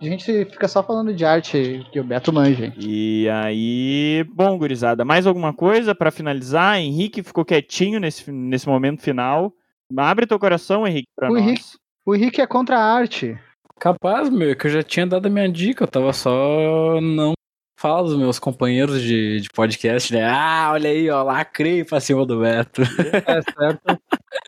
[0.00, 2.72] A gente fica só falando de arte, que o Beto manja, hein?
[2.78, 6.78] E aí, bom, gurizada, mais alguma coisa pra finalizar?
[6.80, 9.52] Henrique ficou quietinho nesse, nesse momento final.
[9.96, 11.42] Abre teu coração, Henrique, pra O nós.
[11.42, 11.64] Henrique-
[12.06, 13.38] O Henrique é contra a arte.
[13.78, 17.32] Capaz, meu, que eu já tinha dado a minha dica, eu tava só não
[17.78, 20.24] fala dos meus companheiros de, de podcast, né?
[20.24, 22.82] Ah, olha aí, ó, lacrei pra cima do Beto.
[22.82, 24.00] É certo.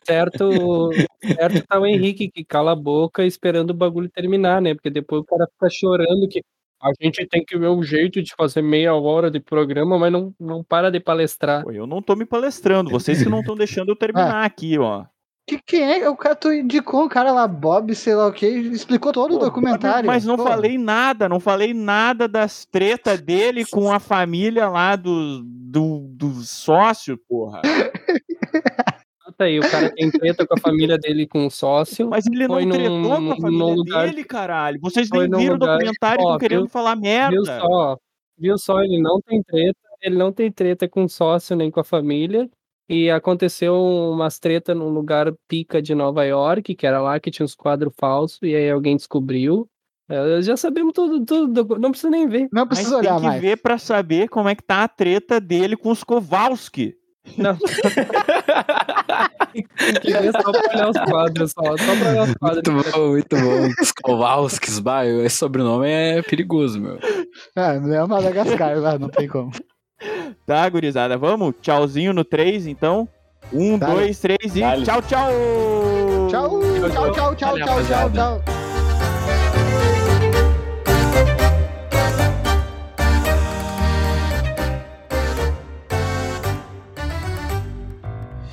[0.05, 0.89] certo,
[1.23, 4.73] certo tá o Henrique que cala a boca esperando o bagulho terminar, né?
[4.73, 6.43] Porque depois o cara fica chorando que
[6.81, 10.33] a gente tem que ver um jeito de fazer meia hora de programa, mas não,
[10.37, 11.63] não para de palestrar.
[11.63, 15.05] Pô, eu não tô me palestrando, vocês que não estão deixando eu terminar aqui, ó.
[15.51, 16.09] Que, quem é?
[16.09, 19.39] O cara tu indicou um cara lá, Bob, sei lá o que, explicou todo o
[19.39, 20.07] Pô, documentário.
[20.07, 24.95] Mas não Pô, falei nada, não falei nada das tretas dele com a família lá
[24.95, 27.61] do, do, do sócio, porra.
[29.37, 32.07] Tá aí, o cara tem treta com a família dele com o sócio.
[32.09, 34.79] Mas ele não Foi num- tretou com a família lugar- dele, caralho.
[34.81, 37.59] Vocês nem viram o documentário e Ó, estão querendo viu- falar Viu merda.
[37.59, 37.97] só?
[38.37, 38.83] Viu só?
[38.83, 42.47] Ele não tem treta, ele não tem treta com o sócio nem com a família.
[42.89, 47.45] E aconteceu umas treta num lugar pica de Nova York, que era lá que tinha
[47.45, 49.67] uns quadros falsos, e aí alguém descobriu.
[50.09, 52.49] É, Já sabemos tudo, tudo, não precisa nem ver.
[52.51, 53.41] Não precisa tem olhar que mais.
[53.41, 56.93] ver pra saber como é que tá a treta dele com os Kowalski.
[57.37, 57.55] Não.
[57.55, 57.67] tem
[60.01, 62.73] que ver só pra olhar os quadros, só, só pra olhar os quadros.
[62.73, 63.67] Muito bom, muito bom.
[63.81, 66.97] Os Kowalskis, bah, esse sobrenome é perigoso, meu.
[67.55, 69.51] Ah, é o Madagascar, vai, não tem como.
[70.45, 71.17] Tá, gurizada?
[71.17, 71.53] Vamos?
[71.61, 73.07] Tchauzinho no 3, então.
[73.53, 73.93] Um, Dale.
[73.93, 74.83] dois, três e Dale.
[74.85, 75.29] tchau, tchau!
[76.29, 76.49] Tchau,
[76.89, 78.70] tchau, tchau, tchau, tchau, tchau, tchau.